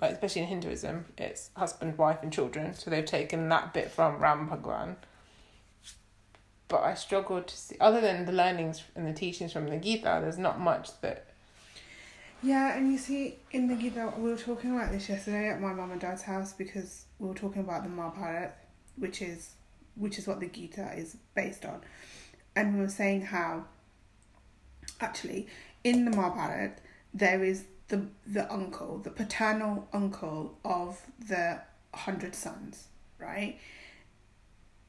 like 0.00 0.12
especially 0.12 0.42
in 0.42 0.48
Hinduism, 0.48 1.06
it's 1.18 1.50
husband, 1.56 1.96
wife, 1.98 2.18
and 2.22 2.32
children. 2.32 2.74
So 2.74 2.90
they've 2.90 3.04
taken 3.04 3.48
that 3.50 3.72
bit 3.72 3.90
from 3.90 4.18
Ram 4.18 4.48
Bhagwan. 4.48 4.96
But 6.68 6.82
I 6.82 6.94
struggle 6.94 7.42
to 7.42 7.56
see, 7.56 7.76
other 7.78 8.00
than 8.00 8.24
the 8.24 8.32
learnings 8.32 8.82
and 8.96 9.06
the 9.06 9.12
teachings 9.12 9.52
from 9.52 9.68
the 9.68 9.76
Gita, 9.76 10.18
there's 10.22 10.38
not 10.38 10.58
much 10.58 10.98
that 11.02 11.26
yeah. 12.44 12.76
And 12.76 12.92
you 12.92 12.98
see, 12.98 13.36
in 13.50 13.68
the 13.68 13.74
Gita, 13.74 14.12
we 14.18 14.30
were 14.30 14.36
talking 14.36 14.76
about 14.76 14.92
this 14.92 15.08
yesterday 15.08 15.48
at 15.48 15.60
my 15.60 15.72
mum 15.72 15.90
and 15.90 16.00
dad's 16.00 16.22
house 16.22 16.52
because 16.52 17.06
we 17.18 17.28
were 17.28 17.34
talking 17.34 17.62
about 17.62 17.82
the 17.82 17.88
Mahabharata, 17.88 18.52
which 18.96 19.22
is 19.22 19.54
which 19.96 20.18
is 20.18 20.26
what 20.26 20.40
the 20.40 20.48
Gita 20.48 20.92
is 20.96 21.16
based 21.34 21.64
on, 21.64 21.80
and 22.54 22.74
we 22.74 22.80
were 22.80 22.88
saying 22.88 23.22
how 23.22 23.64
actually 25.00 25.46
in 25.84 26.04
the 26.04 26.10
Mahabharata 26.10 26.74
there 27.12 27.42
is 27.42 27.64
the 27.88 28.06
the 28.26 28.52
uncle, 28.52 28.98
the 28.98 29.10
paternal 29.10 29.88
uncle 29.92 30.58
of 30.64 31.00
the 31.28 31.60
hundred 31.94 32.34
sons, 32.34 32.88
right? 33.18 33.58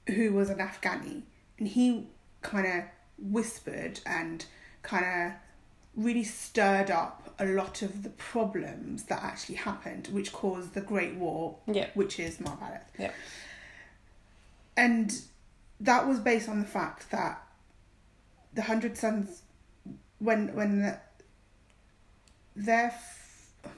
Who 0.08 0.34
was 0.34 0.50
an 0.50 0.58
Afghani, 0.58 1.24
and 1.58 1.68
he 1.68 2.08
kind 2.42 2.68
of 2.68 2.84
whispered 3.18 4.02
and 4.06 4.46
kind 4.82 5.06
of 5.06 5.32
really 5.96 6.24
stirred 6.24 6.92
up 6.92 7.34
a 7.40 7.46
lot 7.46 7.82
of 7.82 8.04
the 8.04 8.10
problems 8.10 9.04
that 9.04 9.22
actually 9.24 9.56
happened, 9.56 10.08
which 10.08 10.32
caused 10.34 10.74
the 10.74 10.82
Great 10.82 11.16
War, 11.16 11.58
Yeah. 11.68 11.90
which 11.94 12.20
is 12.20 12.40
Mahabharata. 12.40 12.82
Yeah. 12.98 13.12
And 14.78 15.14
that 15.80 16.08
was 16.08 16.20
based 16.20 16.50
on 16.50 16.60
the 16.60 16.66
fact 16.66 17.12
that 17.12 17.42
the 18.54 18.64
Hundred 18.64 18.98
Sons, 18.98 19.42
when 20.20 20.54
when 20.56 20.82
the, 20.82 21.00
their 22.56 22.94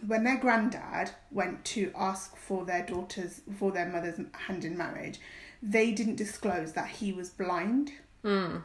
when 0.06 0.24
their 0.24 0.38
granddad 0.38 1.12
went 1.32 1.64
to 1.66 1.92
ask 1.96 2.36
for 2.36 2.66
their 2.66 2.86
daughters 2.86 3.42
for 3.58 3.72
their 3.72 3.88
mother's 3.88 4.20
hand 4.34 4.66
in 4.66 4.78
marriage, 4.78 5.20
they 5.64 5.92
didn't 5.92 6.16
disclose 6.16 6.74
that 6.74 6.88
he 6.90 7.12
was 7.12 7.30
blind 7.30 7.92
mm, 8.24 8.62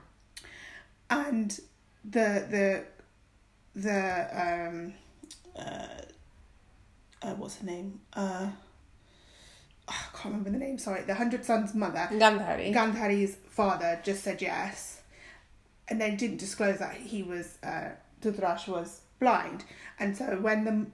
and 1.09 1.61
the 2.05 2.47
the 2.51 2.85
the 3.75 4.69
um 4.71 4.95
uh, 5.59 5.87
uh 7.23 7.35
what's 7.35 7.59
her 7.59 7.67
name? 7.67 8.01
Uh 8.13 8.49
I 9.89 9.95
can't 10.15 10.27
remember 10.27 10.51
the 10.51 10.59
name 10.59 10.79
sorry. 10.79 11.03
The 11.03 11.15
hundred 11.15 11.45
sons 11.45 11.75
mother. 11.75 12.09
Gandhari. 12.13 12.73
Gandhari's 12.73 13.37
father 13.49 14.01
just 14.05 14.23
said 14.23 14.41
yes 14.41 15.01
and 15.89 16.01
then 16.01 16.17
didn't 16.17 16.39
disclose 16.39 16.79
that 16.79 16.95
he 16.95 17.23
was 17.23 17.59
uh 17.63 17.91
Dhritarashtra 18.23 18.69
was 18.69 19.01
blind. 19.19 19.65
And 19.99 20.17
so 20.17 20.39
when 20.41 20.65
the 20.65 20.87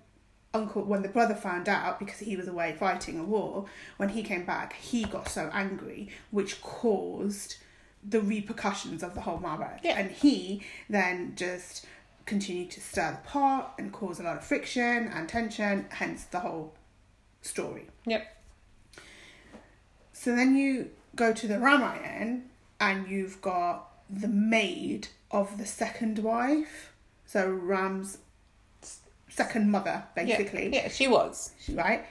uncle 0.54 0.82
when 0.82 1.02
the 1.02 1.08
brother 1.08 1.34
found 1.34 1.68
out 1.68 1.98
because 1.98 2.18
he 2.20 2.36
was 2.36 2.48
away 2.48 2.74
fighting 2.78 3.18
a 3.18 3.22
war 3.22 3.66
when 3.98 4.08
he 4.08 4.22
came 4.22 4.46
back 4.46 4.72
he 4.72 5.04
got 5.04 5.28
so 5.28 5.50
angry 5.52 6.08
which 6.30 6.62
caused 6.62 7.56
the 8.02 8.20
repercussions 8.20 9.02
of 9.02 9.14
the 9.14 9.20
whole 9.20 9.38
Mahabharata. 9.38 9.80
Yeah. 9.82 9.98
and 9.98 10.10
he 10.10 10.62
then 10.88 11.34
just 11.36 11.84
continued 12.28 12.70
to 12.70 12.80
stir 12.80 13.10
the 13.12 13.28
pot 13.28 13.74
and 13.78 13.92
cause 13.92 14.20
a 14.20 14.22
lot 14.22 14.36
of 14.36 14.44
friction 14.44 15.08
and 15.14 15.28
tension 15.28 15.86
hence 15.90 16.24
the 16.24 16.40
whole 16.40 16.74
story 17.42 17.86
Yep. 18.06 18.22
so 20.12 20.36
then 20.36 20.56
you 20.56 20.90
go 21.16 21.32
to 21.32 21.46
the 21.46 21.54
Ramayan 21.54 22.42
and 22.80 23.08
you've 23.08 23.40
got 23.40 23.88
the 24.08 24.28
maid 24.28 25.08
of 25.30 25.58
the 25.58 25.66
second 25.66 26.18
wife. 26.20 26.92
So 27.26 27.50
Ram's 27.50 28.18
second 29.28 29.70
mother, 29.70 30.04
basically. 30.14 30.70
Yeah, 30.72 30.82
yeah, 30.82 30.88
she 30.88 31.08
was. 31.08 31.52
Right? 31.72 32.04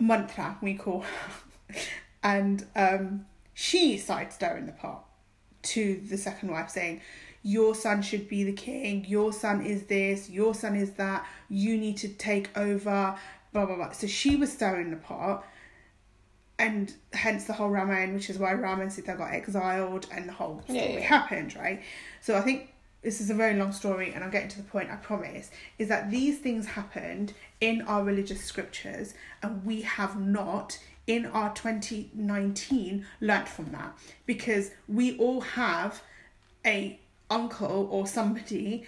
Manthara, 0.00 0.56
we 0.60 0.74
call 0.74 1.00
her. 1.00 1.74
and 2.22 2.66
um, 2.76 3.26
she 3.54 3.96
started 3.96 4.32
stirring 4.32 4.66
the 4.66 4.72
pot 4.72 5.04
to 5.62 6.00
the 6.08 6.18
second 6.18 6.50
wife, 6.50 6.70
saying, 6.70 7.00
Your 7.42 7.74
son 7.74 8.02
should 8.02 8.28
be 8.28 8.44
the 8.44 8.52
king, 8.52 9.04
your 9.08 9.32
son 9.32 9.64
is 9.64 9.84
this, 9.84 10.28
your 10.28 10.54
son 10.54 10.76
is 10.76 10.92
that, 10.92 11.26
you 11.48 11.76
need 11.78 11.96
to 11.98 12.08
take 12.08 12.56
over, 12.56 13.16
blah, 13.52 13.66
blah, 13.66 13.76
blah. 13.76 13.92
So 13.92 14.06
she 14.06 14.36
was 14.36 14.52
stirring 14.52 14.90
the 14.90 14.96
pot 14.96 15.44
and 16.58 16.92
hence 17.14 17.44
the 17.44 17.54
whole 17.54 17.70
Ramayana, 17.70 18.12
which 18.12 18.28
is 18.28 18.38
why 18.38 18.52
Ram 18.52 18.80
and 18.82 18.92
Sita 18.92 19.14
got 19.16 19.32
exiled 19.32 20.06
and 20.12 20.28
the 20.28 20.32
whole 20.32 20.60
story 20.64 20.78
Yeah, 20.78 20.88
yeah. 20.92 21.00
happened, 21.00 21.56
right? 21.56 21.82
So 22.20 22.36
I 22.36 22.42
think 22.42 22.74
this 23.02 23.22
is 23.22 23.30
a 23.30 23.34
very 23.34 23.54
long 23.58 23.72
story 23.72 24.12
and 24.12 24.22
I'm 24.22 24.30
getting 24.30 24.50
to 24.50 24.58
the 24.58 24.64
point, 24.64 24.90
I 24.90 24.96
promise, 24.96 25.50
is 25.78 25.88
that 25.88 26.10
these 26.10 26.38
things 26.38 26.66
happened 26.66 27.32
in 27.62 27.80
our 27.82 28.04
religious 28.04 28.44
scriptures 28.44 29.14
and 29.42 29.64
we 29.64 29.80
have 29.80 30.20
not 30.20 30.78
in 31.06 31.24
our 31.26 31.52
2019 31.54 33.06
learnt 33.22 33.48
from 33.48 33.72
that 33.72 33.96
because 34.26 34.70
we 34.86 35.16
all 35.16 35.40
have 35.40 36.02
a 36.66 37.00
uncle 37.30 37.88
or 37.90 38.06
somebody 38.06 38.84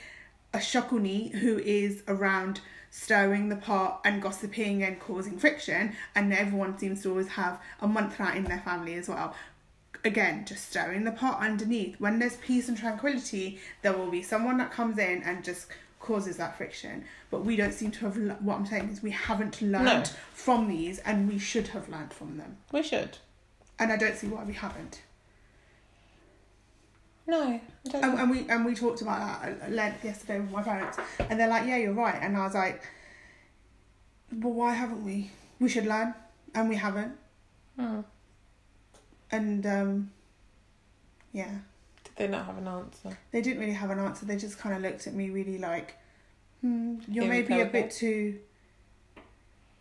a 0.54 0.58
Shakuni 0.58 1.32
who 1.32 1.58
is 1.58 2.02
around 2.08 2.60
stirring 2.90 3.48
the 3.48 3.56
pot 3.56 4.00
and 4.04 4.20
gossiping 4.20 4.82
and 4.82 5.00
causing 5.00 5.38
friction 5.38 5.94
and 6.14 6.32
everyone 6.32 6.76
seems 6.78 7.02
to 7.02 7.08
always 7.10 7.28
have 7.28 7.58
a 7.80 7.88
Manthara 7.88 8.34
in 8.36 8.44
their 8.44 8.60
family 8.60 8.94
as 8.94 9.08
well. 9.08 9.34
Again 10.04 10.44
just 10.44 10.68
stirring 10.68 11.04
the 11.04 11.12
pot 11.12 11.40
underneath. 11.40 11.98
When 12.00 12.18
there's 12.18 12.36
peace 12.36 12.68
and 12.68 12.76
tranquility 12.76 13.60
there 13.82 13.94
will 13.96 14.10
be 14.10 14.22
someone 14.22 14.58
that 14.58 14.72
comes 14.72 14.98
in 14.98 15.22
and 15.22 15.42
just 15.44 15.68
causes 16.00 16.36
that 16.36 16.58
friction. 16.58 17.04
But 17.30 17.44
we 17.46 17.56
don't 17.56 17.72
seem 17.72 17.92
to 17.92 18.00
have 18.06 18.16
le- 18.16 18.34
what 18.34 18.56
i'm 18.56 18.66
saying 18.66 18.90
is 18.90 19.02
we 19.02 19.12
haven't 19.12 19.62
learned 19.62 19.84
No. 19.86 20.04
from 20.34 20.68
these 20.68 20.98
and 20.98 21.28
we 21.30 21.38
should 21.38 21.68
have 21.68 21.88
learned 21.88 22.12
from 22.12 22.36
them. 22.36 22.56
We 22.72 22.82
should. 22.82 23.18
and 23.78 23.90
i 23.90 23.96
don't 23.96 24.16
see 24.16 24.26
why 24.28 24.44
we 24.44 24.52
haven't 24.52 25.00
No, 27.26 27.42
I 27.42 27.60
don't. 27.88 28.04
and, 28.04 28.18
and 28.18 28.30
we 28.30 28.48
and 28.48 28.64
we 28.64 28.74
talked 28.74 29.00
about 29.02 29.42
that 29.42 29.62
at 29.62 29.72
length 29.72 30.04
yesterday 30.04 30.40
with 30.40 30.50
my 30.50 30.62
parents, 30.62 30.98
and 31.18 31.38
they're 31.38 31.48
like, 31.48 31.66
"Yeah, 31.66 31.76
you're 31.76 31.92
right," 31.92 32.18
and 32.20 32.36
I 32.36 32.44
was 32.44 32.54
like, 32.54 32.82
"Well, 34.32 34.52
why 34.52 34.74
haven't 34.74 35.04
we? 35.04 35.30
We 35.60 35.68
should 35.68 35.86
learn, 35.86 36.14
and 36.54 36.68
we 36.68 36.76
haven't." 36.76 37.12
Hmm. 37.78 38.00
And 39.30 39.64
um, 39.66 40.10
yeah, 41.32 41.50
Did 42.04 42.12
they 42.16 42.28
not 42.28 42.44
have 42.46 42.58
an 42.58 42.66
answer? 42.68 43.16
they 43.30 43.40
didn't 43.40 43.60
really 43.60 43.72
have 43.72 43.90
an 43.90 43.98
answer. 44.00 44.26
They 44.26 44.36
just 44.36 44.58
kind 44.58 44.74
of 44.74 44.82
looked 44.82 45.06
at 45.06 45.14
me 45.14 45.30
really 45.30 45.58
like, 45.58 45.96
"Hmm, 46.60 46.96
you're 47.08 47.26
maybe 47.26 47.60
a 47.60 47.66
bit 47.66 47.90
too. 47.92 48.38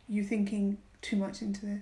You 0.07 0.23
thinking 0.23 0.77
too 1.01 1.15
much 1.17 1.41
into 1.41 1.65
this." 1.65 1.81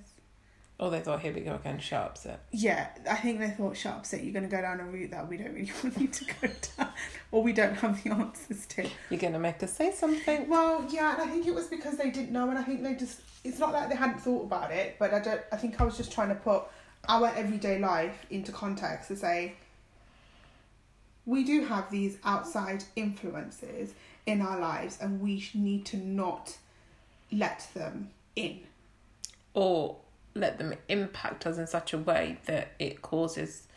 Or 0.79 0.89
they 0.89 1.01
thought, 1.01 1.19
here 1.19 1.33
we 1.33 1.41
go 1.41 1.55
again, 1.55 1.77
shut 1.77 2.01
up, 2.01 2.17
sit. 2.17 2.39
Yeah, 2.51 2.87
I 3.09 3.15
think 3.15 3.39
they 3.39 3.49
thought, 3.49 3.75
"Shut 3.75 3.95
up, 3.95 4.05
sit. 4.05 4.23
You're 4.23 4.31
going 4.31 4.49
to 4.49 4.55
go 4.55 4.61
down 4.61 4.79
a 4.79 4.85
route 4.85 5.11
that 5.11 5.27
we 5.27 5.35
don't 5.35 5.53
really 5.53 5.71
want 5.83 5.99
you 5.99 6.07
to 6.07 6.25
go 6.25 6.49
down, 6.77 6.89
or 7.33 7.43
we 7.43 7.51
don't 7.51 7.73
have 7.73 8.01
the 8.01 8.11
answers 8.11 8.65
to." 8.65 8.89
You're 9.09 9.19
going 9.19 9.33
to 9.33 9.39
make 9.39 9.61
us 9.61 9.73
say 9.73 9.91
something. 9.91 10.47
Well, 10.47 10.87
yeah, 10.89 11.13
and 11.13 11.21
I 11.21 11.27
think 11.27 11.47
it 11.47 11.53
was 11.53 11.67
because 11.67 11.97
they 11.97 12.09
didn't 12.09 12.31
know, 12.31 12.49
and 12.49 12.57
I 12.57 12.63
think 12.63 12.81
they 12.81 12.95
just. 12.95 13.19
It's 13.43 13.59
not 13.59 13.73
like 13.73 13.89
they 13.89 13.95
hadn't 13.95 14.21
thought 14.21 14.43
about 14.43 14.71
it, 14.71 14.95
but 14.99 15.13
I 15.13 15.19
don't. 15.19 15.41
I 15.51 15.57
think 15.57 15.81
I 15.81 15.83
was 15.83 15.97
just 15.97 16.13
trying 16.13 16.29
to 16.29 16.35
put 16.35 16.63
our 17.09 17.27
everyday 17.27 17.79
life 17.79 18.25
into 18.29 18.53
context 18.53 19.09
to 19.09 19.17
say 19.17 19.55
we 21.25 21.43
do 21.43 21.65
have 21.65 21.91
these 21.91 22.17
outside 22.23 22.85
influences 22.95 23.93
in 24.25 24.41
our 24.41 24.59
lives, 24.59 24.97
and 25.01 25.19
we 25.19 25.45
need 25.53 25.85
to 25.87 25.97
not 25.97 26.57
let 27.33 27.67
them 27.73 28.11
in. 28.37 28.61
Or 29.53 29.97
let 30.35 30.57
them 30.57 30.73
impact 30.87 31.45
us 31.45 31.57
in 31.57 31.67
such 31.67 31.93
a 31.93 31.97
way 31.97 32.37
that 32.45 32.73
it 32.79 33.01
causes 33.01 33.67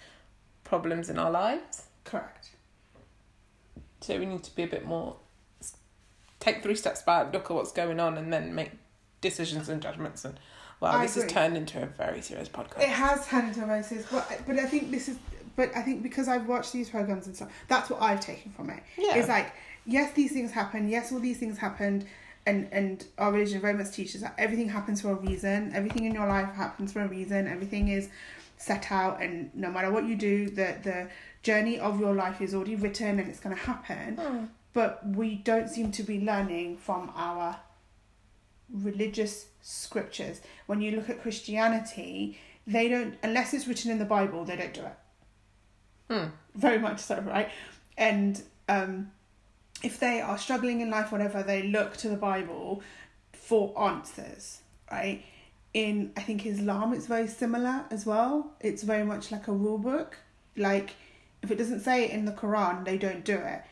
problems 0.64 1.08
in 1.08 1.18
our 1.18 1.30
lives. 1.30 1.84
Correct. 2.04 2.50
So 4.00 4.18
we 4.18 4.26
need 4.26 4.42
to 4.44 4.54
be 4.54 4.64
a 4.64 4.66
bit 4.66 4.84
more. 4.84 5.16
Take 6.40 6.62
three 6.62 6.74
steps 6.74 7.02
back, 7.02 7.32
look 7.32 7.50
at 7.50 7.54
what's 7.54 7.72
going 7.72 8.00
on, 8.00 8.18
and 8.18 8.32
then 8.32 8.54
make 8.54 8.72
decisions 9.20 9.68
and 9.68 9.80
judgments. 9.80 10.24
And 10.24 10.38
wow, 10.80 10.92
I 10.92 11.02
this 11.02 11.14
has 11.14 11.30
turned 11.30 11.56
into 11.56 11.82
a 11.82 11.86
very 11.86 12.20
serious 12.20 12.48
podcast. 12.48 12.80
It 12.80 12.88
has 12.88 13.26
turned 13.28 13.48
into 13.48 13.62
a 13.62 13.66
very 13.66 13.82
serious, 13.82 14.06
but 14.10 14.40
but 14.46 14.58
I 14.58 14.66
think 14.66 14.90
this 14.90 15.08
is. 15.08 15.18
But 15.54 15.70
I 15.76 15.82
think 15.82 16.02
because 16.02 16.28
I've 16.28 16.48
watched 16.48 16.72
these 16.72 16.88
programs 16.88 17.26
and 17.26 17.36
stuff, 17.36 17.52
that's 17.68 17.90
what 17.90 18.00
I've 18.00 18.20
taken 18.20 18.52
from 18.52 18.70
it. 18.70 18.82
Yeah. 18.96 19.16
It's 19.16 19.28
like, 19.28 19.52
yes, 19.84 20.12
these 20.14 20.32
things 20.32 20.50
happen. 20.50 20.88
Yes, 20.88 21.12
all 21.12 21.20
these 21.20 21.38
things 21.38 21.58
happened. 21.58 22.06
And, 22.44 22.68
and 22.72 23.04
our 23.18 23.30
religion 23.32 23.60
very 23.60 23.74
much 23.74 23.92
teaches 23.92 24.20
that 24.22 24.34
everything 24.36 24.68
happens 24.68 25.00
for 25.00 25.10
a 25.10 25.14
reason. 25.14 25.72
Everything 25.74 26.04
in 26.04 26.12
your 26.12 26.26
life 26.26 26.52
happens 26.54 26.92
for 26.92 27.00
a 27.02 27.08
reason. 27.08 27.46
Everything 27.46 27.88
is 27.88 28.08
set 28.56 28.90
out, 28.90 29.22
and 29.22 29.54
no 29.54 29.70
matter 29.70 29.90
what 29.90 30.04
you 30.04 30.16
do, 30.16 30.48
the 30.48 30.76
the 30.82 31.08
journey 31.42 31.78
of 31.78 32.00
your 32.00 32.14
life 32.14 32.40
is 32.40 32.54
already 32.54 32.76
written, 32.76 33.18
and 33.18 33.28
it's 33.28 33.40
going 33.40 33.54
to 33.54 33.62
happen. 33.62 34.16
Hmm. 34.16 34.44
But 34.72 35.06
we 35.06 35.36
don't 35.36 35.68
seem 35.68 35.92
to 35.92 36.02
be 36.02 36.20
learning 36.20 36.78
from 36.78 37.12
our 37.14 37.58
religious 38.72 39.46
scriptures. 39.60 40.40
When 40.66 40.80
you 40.80 40.92
look 40.92 41.10
at 41.10 41.20
Christianity, 41.22 42.38
they 42.66 42.88
don't 42.88 43.14
unless 43.22 43.52
it's 43.54 43.66
written 43.68 43.90
in 43.90 43.98
the 43.98 44.04
Bible, 44.04 44.44
they 44.44 44.56
don't 44.56 44.74
do 44.74 44.82
it 44.82 44.96
Hmm. 46.10 46.24
very 46.54 46.78
much 46.78 47.00
so, 47.00 47.20
right? 47.20 47.50
And 47.96 48.42
um, 48.68 49.12
if 49.82 49.98
they 49.98 50.20
are 50.20 50.38
struggling 50.38 50.80
in 50.80 50.90
life, 50.90 51.12
whatever, 51.12 51.42
they 51.42 51.64
look 51.64 51.96
to 51.98 52.08
the 52.08 52.16
Bible 52.16 52.82
for 53.32 53.78
answers, 53.80 54.60
right? 54.90 55.24
In 55.74 56.12
I 56.16 56.22
think 56.22 56.46
Islam, 56.46 56.92
it's 56.92 57.06
very 57.06 57.26
similar 57.26 57.84
as 57.90 58.06
well. 58.06 58.52
It's 58.60 58.82
very 58.82 59.04
much 59.04 59.32
like 59.32 59.48
a 59.48 59.52
rule 59.52 59.78
book. 59.78 60.18
Like 60.56 60.94
if 61.42 61.50
it 61.50 61.56
doesn't 61.56 61.80
say 61.80 62.04
it 62.04 62.10
in 62.10 62.24
the 62.24 62.32
Quran, 62.32 62.84
they 62.84 62.98
don't 62.98 63.24
do 63.24 63.36
it. 63.36 63.62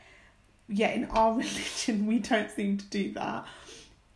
Yet 0.68 0.94
in 0.96 1.04
our 1.06 1.32
religion, 1.38 2.06
we 2.06 2.18
don't 2.18 2.50
seem 2.50 2.78
to 2.78 2.86
do 2.86 3.12
that. 3.12 3.46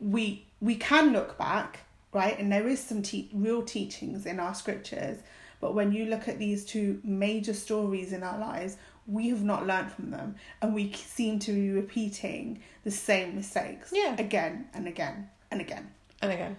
We 0.00 0.46
we 0.60 0.76
can 0.76 1.12
look 1.12 1.38
back, 1.38 1.80
right? 2.12 2.38
And 2.38 2.50
there 2.50 2.66
is 2.66 2.80
some 2.80 3.02
te- 3.02 3.30
real 3.32 3.62
teachings 3.62 4.26
in 4.26 4.40
our 4.40 4.54
scriptures. 4.54 5.18
But 5.60 5.74
when 5.74 5.92
you 5.92 6.06
look 6.06 6.28
at 6.28 6.38
these 6.38 6.64
two 6.64 7.00
major 7.04 7.54
stories 7.54 8.12
in 8.12 8.22
our 8.22 8.38
lives, 8.38 8.76
we 9.06 9.28
have 9.28 9.42
not 9.44 9.66
learned 9.66 9.92
from 9.92 10.10
them, 10.10 10.36
and 10.62 10.74
we 10.74 10.92
seem 10.92 11.38
to 11.40 11.52
be 11.52 11.70
repeating 11.70 12.62
the 12.84 12.90
same 12.90 13.34
mistakes 13.36 13.92
Yeah. 13.94 14.16
again 14.18 14.68
and 14.72 14.86
again 14.88 15.30
and 15.50 15.60
again. 15.60 15.92
And 16.22 16.32
again, 16.32 16.56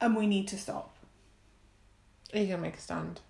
And 0.00 0.14
we 0.16 0.26
need 0.26 0.48
to 0.48 0.58
stop. 0.58 0.94
are 2.32 2.38
you 2.40 2.46
gonna 2.46 2.62
make 2.62 2.76
a 2.76 2.80
stand? 2.80 3.20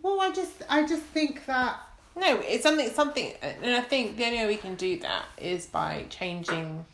Well, 0.00 0.20
I 0.20 0.30
just 0.32 0.62
I 0.68 0.86
just 0.86 1.02
think 1.02 1.46
that 1.46 1.80
No, 2.14 2.38
it's 2.40 2.62
something. 2.62 2.90
Something, 2.90 3.32
and 3.40 3.74
I 3.74 3.80
think 3.80 4.16
the 4.16 4.24
only 4.26 4.38
way 4.38 4.46
we 4.46 4.56
can 4.56 4.74
do 4.74 4.98
that 5.00 5.24
is 5.38 5.66
by 5.66 6.04
changing 6.10 6.84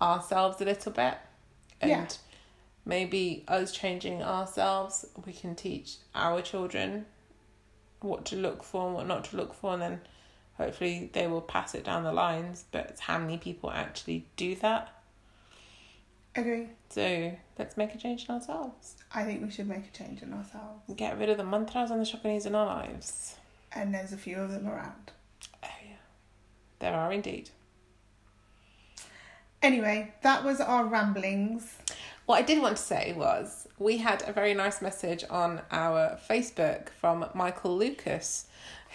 ourselves 0.00 0.60
a 0.60 0.64
little 0.64 0.92
bit, 0.92 1.16
and 1.80 1.90
Yeah. 1.90 2.06
maybe 2.84 3.44
us 3.48 3.72
changing 3.72 4.22
ourselves, 4.22 5.06
we 5.24 5.32
can 5.32 5.54
teach 5.54 5.96
our 6.14 6.42
children 6.42 7.06
what 8.04 8.24
to 8.26 8.36
look 8.36 8.62
for 8.62 8.86
and 8.86 8.94
what 8.94 9.06
not 9.06 9.24
to 9.24 9.36
look 9.36 9.54
for, 9.54 9.72
and 9.72 9.82
then 9.82 10.00
hopefully 10.54 11.10
they 11.12 11.26
will 11.26 11.40
pass 11.40 11.74
it 11.74 11.84
down 11.84 12.04
the 12.04 12.12
lines. 12.12 12.64
But 12.70 12.86
it's 12.90 13.00
how 13.00 13.18
many 13.18 13.38
people 13.38 13.70
actually 13.70 14.26
do 14.36 14.54
that? 14.56 14.92
agree. 16.34 16.68
So 16.88 17.32
let's 17.58 17.76
make 17.76 17.94
a 17.94 17.98
change 17.98 18.26
in 18.28 18.34
ourselves. 18.34 18.96
I 19.14 19.24
think 19.24 19.42
we 19.42 19.50
should 19.50 19.68
make 19.68 19.86
a 19.86 19.96
change 19.96 20.22
in 20.22 20.32
ourselves. 20.32 20.94
Get 20.96 21.18
rid 21.18 21.28
of 21.28 21.36
the 21.36 21.44
Mantharas 21.44 21.90
and 21.90 22.00
the 22.00 22.04
Shakunis 22.04 22.46
in 22.46 22.54
our 22.54 22.66
lives. 22.66 23.36
And 23.74 23.94
there's 23.94 24.12
a 24.12 24.16
few 24.16 24.36
of 24.36 24.50
them 24.50 24.68
around. 24.68 25.12
Oh 25.62 25.68
yeah, 25.86 25.96
there 26.78 26.94
are 26.94 27.12
indeed. 27.12 27.50
Anyway, 29.62 30.12
that 30.22 30.44
was 30.44 30.60
our 30.60 30.84
ramblings. 30.86 31.76
What 32.32 32.38
I 32.38 32.46
did 32.46 32.62
want 32.62 32.78
to 32.78 32.82
say 32.82 33.12
was 33.14 33.68
we 33.78 33.98
had 33.98 34.26
a 34.26 34.32
very 34.32 34.54
nice 34.54 34.80
message 34.80 35.22
on 35.28 35.60
our 35.70 36.18
Facebook 36.30 36.88
from 36.88 37.26
Michael 37.34 37.76
Lucas, 37.76 38.46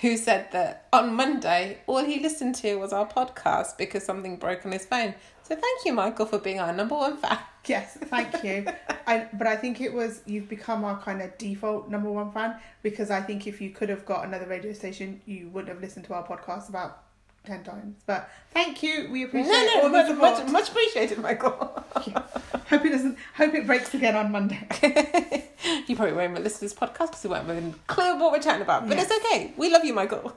who 0.02 0.18
said 0.18 0.52
that 0.54 0.88
on 0.92 1.14
Monday 1.14 1.78
all 1.86 2.04
he 2.04 2.20
listened 2.20 2.56
to 2.56 2.78
was 2.78 2.92
our 2.92 3.08
podcast 3.08 3.78
because 3.78 4.04
something 4.04 4.38
broke 4.38 4.66
on 4.66 4.72
his 4.72 4.88
phone. 4.88 5.14
So 5.44 5.56
thank 5.56 5.86
you, 5.86 5.94
Michael, 5.94 6.26
for 6.26 6.40
being 6.40 6.60
our 6.60 6.74
number 6.74 6.96
one 6.96 7.18
fan. 7.18 7.38
Yes, 7.68 8.00
thank 8.06 8.44
you. 8.44 8.66
I 9.06 9.28
but 9.34 9.46
I 9.46 9.56
think 9.56 9.82
it 9.82 9.94
was 9.94 10.22
you've 10.26 10.50
become 10.50 10.84
our 10.84 11.00
kind 11.00 11.22
of 11.22 11.38
default 11.38 11.92
number 11.92 12.12
one 12.12 12.32
fan 12.32 12.56
because 12.82 13.12
I 13.12 13.22
think 13.22 13.46
if 13.46 13.62
you 13.62 13.70
could 13.70 13.90
have 13.90 14.04
got 14.04 14.26
another 14.26 14.48
radio 14.48 14.74
station, 14.74 15.22
you 15.28 15.50
wouldn't 15.50 15.72
have 15.72 15.80
listened 15.80 16.06
to 16.06 16.16
our 16.16 16.26
podcast 16.26 16.70
about 16.70 17.04
ten 17.46 17.64
times. 17.64 17.98
But 18.08 18.32
thank 18.52 18.82
you, 18.82 19.10
we 19.12 19.26
appreciate 19.26 19.52
no, 19.52 19.84
all 19.84 19.90
the 19.90 20.08
support. 20.08 20.40
much, 20.40 20.52
much 20.52 20.70
appreciated, 20.70 21.20
Michael. 21.20 21.84
Hope 22.70 22.84
it 22.86 22.90
doesn't. 22.90 23.18
Hope 23.36 23.54
it 23.54 23.66
breaks 23.66 23.94
again 23.94 24.16
on 24.16 24.32
Monday. 24.32 24.60
you 25.88 25.96
probably 25.96 26.14
won't 26.14 26.32
even 26.32 26.44
listen 26.44 26.60
to 26.60 26.66
this 26.66 26.74
podcast 26.74 27.08
because 27.08 27.24
we 27.24 27.30
won't 27.30 27.48
have 27.48 27.58
a 27.58 27.74
clue 27.88 28.20
what 28.20 28.32
we're 28.32 28.42
chatting 28.42 28.62
about. 28.62 28.88
But 28.88 28.98
it's 29.00 29.12
okay. 29.12 29.54
We 29.58 29.70
love 29.72 29.86
you, 29.86 29.94
Michael. 29.94 30.36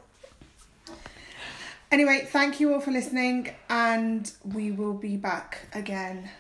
Anyway, 1.91 2.27
thank 2.31 2.61
you 2.61 2.73
all 2.73 2.81
for 2.81 2.93
listening, 2.93 3.51
and 3.69 4.31
we 4.45 4.71
will 4.71 4.95
be 4.95 5.17
back 5.17 5.67
again 5.73 6.31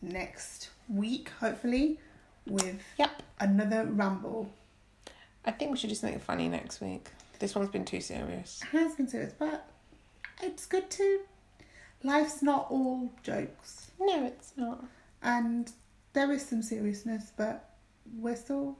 next 0.00 0.70
week, 0.88 1.30
hopefully, 1.40 2.00
with 2.46 2.82
Yep. 2.96 3.22
another 3.40 3.84
ramble. 3.84 4.50
I 5.44 5.50
think 5.50 5.70
we 5.72 5.76
should 5.76 5.90
do 5.90 5.94
something 5.94 6.18
funny 6.20 6.48
next 6.48 6.80
week. 6.80 7.08
This 7.38 7.54
one's 7.54 7.68
been 7.68 7.84
too 7.84 8.00
serious. 8.00 8.62
It 8.62 8.68
has 8.78 8.94
been 8.94 9.08
serious, 9.08 9.34
but 9.38 9.68
it's 10.42 10.64
good 10.64 10.90
too. 10.90 11.20
Life's 12.02 12.42
not 12.42 12.70
all 12.70 13.10
jokes. 13.22 13.90
No, 14.00 14.24
it's 14.24 14.52
not. 14.56 14.84
And 15.24 15.70
there 16.12 16.30
is 16.30 16.46
some 16.46 16.62
seriousness, 16.62 17.32
but 17.36 17.70
we're 18.16 18.36
still 18.36 18.78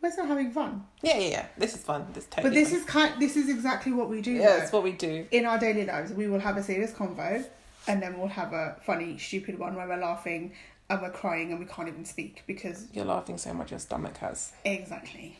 we're 0.00 0.12
still 0.12 0.26
having 0.26 0.52
fun. 0.52 0.84
Yeah, 1.02 1.18
yeah, 1.18 1.28
yeah. 1.28 1.46
This 1.58 1.74
is 1.74 1.82
fun. 1.82 2.06
This 2.12 2.24
is 2.24 2.30
totally. 2.30 2.50
But 2.50 2.54
this 2.54 2.70
fun. 2.70 2.78
is 2.78 2.84
kind. 2.84 3.20
This 3.20 3.36
is 3.36 3.48
exactly 3.48 3.92
what 3.92 4.08
we 4.08 4.20
do. 4.20 4.32
yeah, 4.32 4.62
it's 4.62 4.72
what 4.72 4.84
we 4.84 4.92
do. 4.92 5.26
in 5.32 5.44
our 5.46 5.58
daily 5.58 5.84
lives, 5.84 6.12
we 6.12 6.28
will 6.28 6.40
have 6.40 6.56
a 6.56 6.62
serious 6.62 6.92
convo, 6.92 7.44
and 7.88 8.00
then 8.00 8.18
we'll 8.18 8.28
have 8.28 8.52
a 8.52 8.76
funny, 8.84 9.18
stupid 9.18 9.58
one 9.58 9.74
where 9.74 9.88
we're 9.88 9.96
laughing 9.96 10.52
and 10.88 11.02
we're 11.02 11.10
crying 11.10 11.50
and 11.50 11.58
we 11.58 11.66
can't 11.66 11.88
even 11.88 12.04
speak 12.04 12.44
because 12.46 12.86
You're 12.92 13.04
laughing 13.04 13.38
so 13.38 13.52
much 13.52 13.70
your 13.72 13.80
stomach 13.80 14.18
hurts. 14.18 14.52
exactly. 14.64 15.36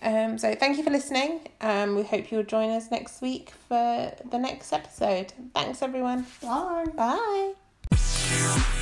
Um, 0.00 0.36
so 0.38 0.54
thank 0.56 0.78
you 0.78 0.82
for 0.82 0.90
listening. 0.90 1.40
Um, 1.60 1.94
we 1.94 2.02
hope 2.02 2.32
you'll 2.32 2.42
join 2.42 2.70
us 2.70 2.90
next 2.90 3.22
week 3.22 3.52
for 3.68 4.12
the 4.30 4.38
next 4.38 4.72
episode. 4.72 5.32
Thanks 5.54 5.80
everyone. 5.82 6.26
Bye. 6.42 6.86
Bye. 7.92 8.78